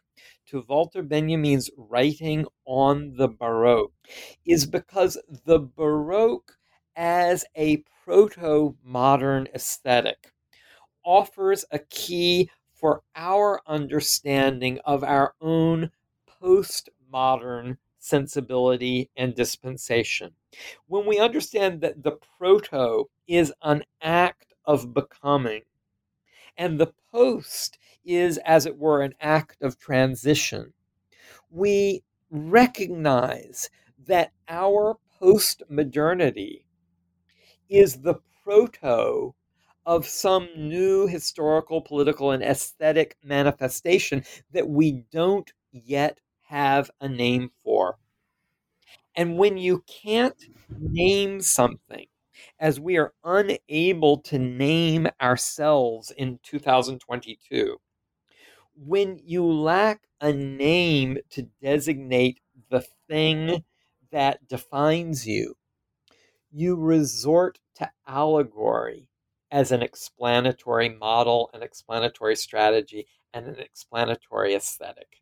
[0.47, 3.93] to Walter Benjamin's writing on the Baroque
[4.45, 6.59] is because the Baroque,
[6.95, 10.31] as a proto modern aesthetic,
[11.05, 15.91] offers a key for our understanding of our own
[16.27, 20.35] postmodern sensibility and dispensation.
[20.87, 25.61] When we understand that the proto is an act of becoming,
[26.57, 30.73] and the post is, as it were, an act of transition,
[31.49, 33.69] we recognize
[34.05, 36.65] that our post modernity
[37.69, 39.33] is the proto
[39.85, 47.51] of some new historical, political, and aesthetic manifestation that we don't yet have a name
[47.63, 47.97] for.
[49.15, 50.41] And when you can't
[50.79, 52.05] name something,
[52.59, 57.77] as we are unable to name ourselves in 2022,
[58.75, 62.39] when you lack a name to designate
[62.69, 63.63] the thing
[64.11, 65.55] that defines you,
[66.51, 69.09] you resort to allegory
[69.51, 75.21] as an explanatory model, an explanatory strategy, and an explanatory aesthetic.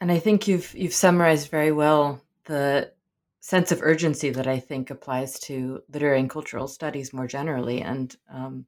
[0.00, 2.92] And I think you've you've summarized very well the
[3.40, 7.80] sense of urgency that I think applies to literary and cultural studies more generally.
[7.80, 8.66] And um,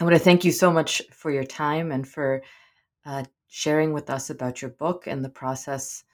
[0.00, 2.42] I want to thank you so much for your time and for
[3.04, 6.04] uh, sharing with us about your book and the process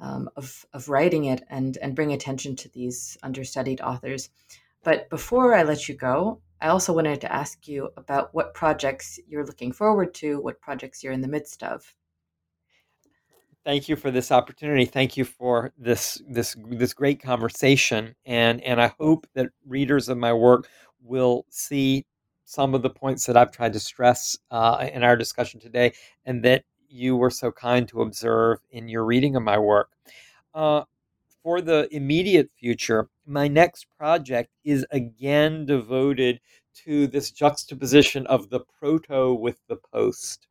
[0.00, 4.30] um, of of writing it and and bring attention to these understudied authors.
[4.82, 9.18] But before I let you go, I also wanted to ask you about what projects
[9.28, 11.94] you're looking forward to, what projects you're in the midst of
[13.68, 14.86] thank you for this opportunity.
[14.86, 20.16] Thank you for this this this great conversation, and and I hope that readers of
[20.16, 20.66] my work
[21.02, 22.06] will see
[22.46, 25.92] some of the points that I've tried to stress uh, in our discussion today,
[26.24, 29.90] and that you were so kind to observe in your reading of my work.
[30.54, 30.84] Uh,
[31.42, 36.40] for the immediate future, my next project is again devoted
[36.86, 40.47] to this juxtaposition of the proto with the post.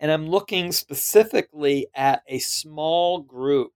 [0.00, 3.72] And I'm looking specifically at a small group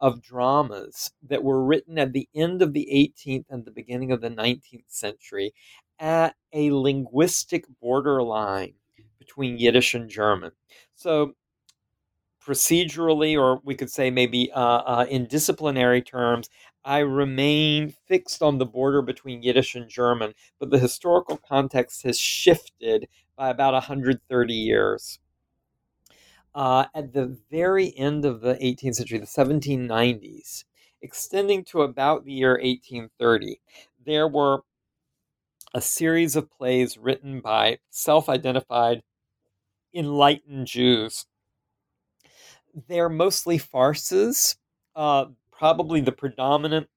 [0.00, 4.20] of dramas that were written at the end of the 18th and the beginning of
[4.20, 5.52] the 19th century
[5.98, 8.74] at a linguistic borderline
[9.18, 10.52] between Yiddish and German.
[10.94, 11.34] So,
[12.44, 16.48] procedurally, or we could say maybe uh, uh, in disciplinary terms,
[16.84, 22.18] I remain fixed on the border between Yiddish and German, but the historical context has
[22.18, 25.18] shifted by about 130 years.
[26.54, 30.64] Uh, at the very end of the 18th century, the 1790s,
[31.02, 33.60] extending to about the year 1830,
[34.04, 34.62] there were
[35.74, 39.02] a series of plays written by self identified
[39.94, 41.26] enlightened Jews.
[42.88, 44.56] They're mostly farces.
[44.94, 46.88] Uh, probably the predominant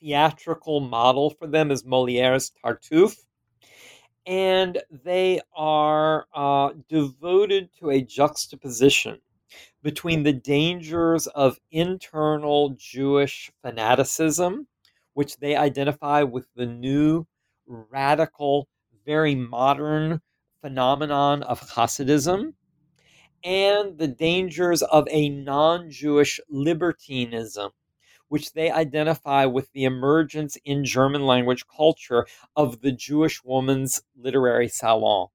[0.00, 3.24] theatrical model for them is Moliere's Tartuffe.
[4.28, 9.20] And they are uh, devoted to a juxtaposition
[9.82, 14.66] between the dangers of internal Jewish fanaticism,
[15.14, 17.26] which they identify with the new,
[17.66, 18.68] radical,
[19.06, 20.20] very modern
[20.60, 22.52] phenomenon of Hasidism,
[23.42, 27.70] and the dangers of a non Jewish libertinism,
[28.28, 32.26] which they identify with the emergence in German language culture
[32.56, 35.28] of the Jewish woman's literary salon.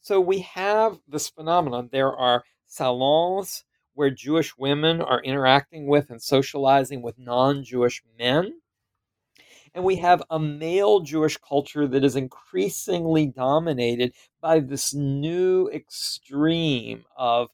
[0.00, 1.90] So we have this phenomenon.
[1.92, 3.64] There are salons
[3.94, 8.60] where Jewish women are interacting with and socializing with non Jewish men.
[9.74, 17.04] And we have a male Jewish culture that is increasingly dominated by this new extreme
[17.14, 17.50] of,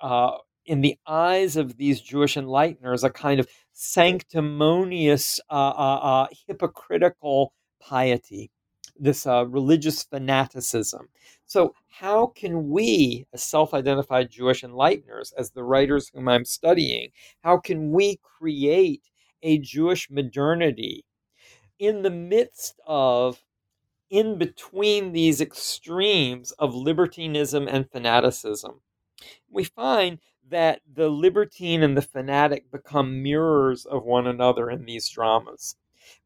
[0.00, 6.26] uh, in the eyes of these Jewish enlighteners, a kind of sanctimonious, uh, uh, uh
[6.46, 8.50] hypocritical piety,
[8.98, 11.08] this uh, religious fanaticism.
[11.46, 17.10] So, how can we, as self identified Jewish enlighteners, as the writers whom I'm studying,
[17.42, 19.02] how can we create
[19.42, 21.04] a Jewish modernity
[21.78, 23.42] in the midst of,
[24.08, 28.80] in between these extremes of libertinism and fanaticism,
[29.50, 30.20] we find
[30.52, 35.76] that the libertine and the fanatic become mirrors of one another in these dramas.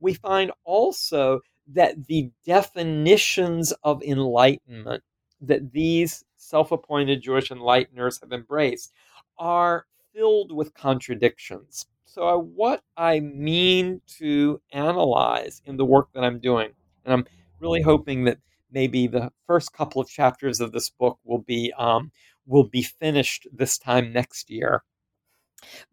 [0.01, 5.03] We find also that the definitions of enlightenment
[5.41, 8.93] that these self appointed Jewish enlighteners have embraced
[9.39, 11.87] are filled with contradictions.
[12.05, 16.71] So, what I mean to analyze in the work that I'm doing,
[17.05, 17.27] and I'm
[17.61, 18.39] really hoping that
[18.71, 22.11] maybe the first couple of chapters of this book will be um,
[22.47, 24.83] will be finished this time next year.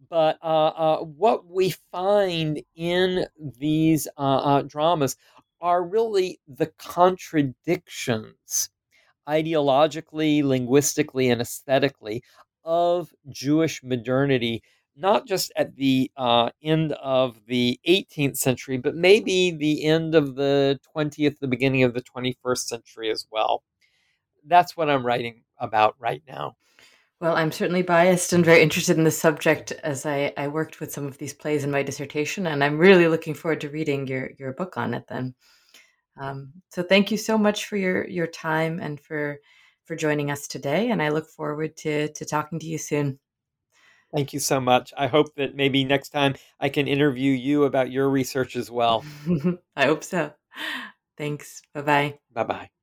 [0.10, 5.16] But uh, uh, what we find in these uh, uh dramas
[5.62, 8.70] are really the contradictions,
[9.28, 12.24] ideologically, linguistically, and aesthetically,
[12.64, 14.62] of Jewish modernity
[14.96, 20.36] not just at the uh, end of the 18th century, but maybe the end of
[20.36, 23.64] the 20th, the beginning of the 21st century as well.
[24.46, 26.56] That's what I'm writing about right now.
[27.20, 30.92] Well, I'm certainly biased and very interested in the subject as I, I worked with
[30.92, 34.32] some of these plays in my dissertation, and I'm really looking forward to reading your,
[34.38, 35.34] your book on it then.
[36.20, 39.40] Um, so thank you so much for your, your time and for
[39.86, 43.20] for joining us today, and I look forward to, to talking to you soon.
[44.14, 44.94] Thank you so much.
[44.96, 49.04] I hope that maybe next time I can interview you about your research as well.
[49.76, 50.32] I hope so.
[51.18, 51.62] Thanks.
[51.74, 52.20] Bye bye.
[52.32, 52.83] Bye bye.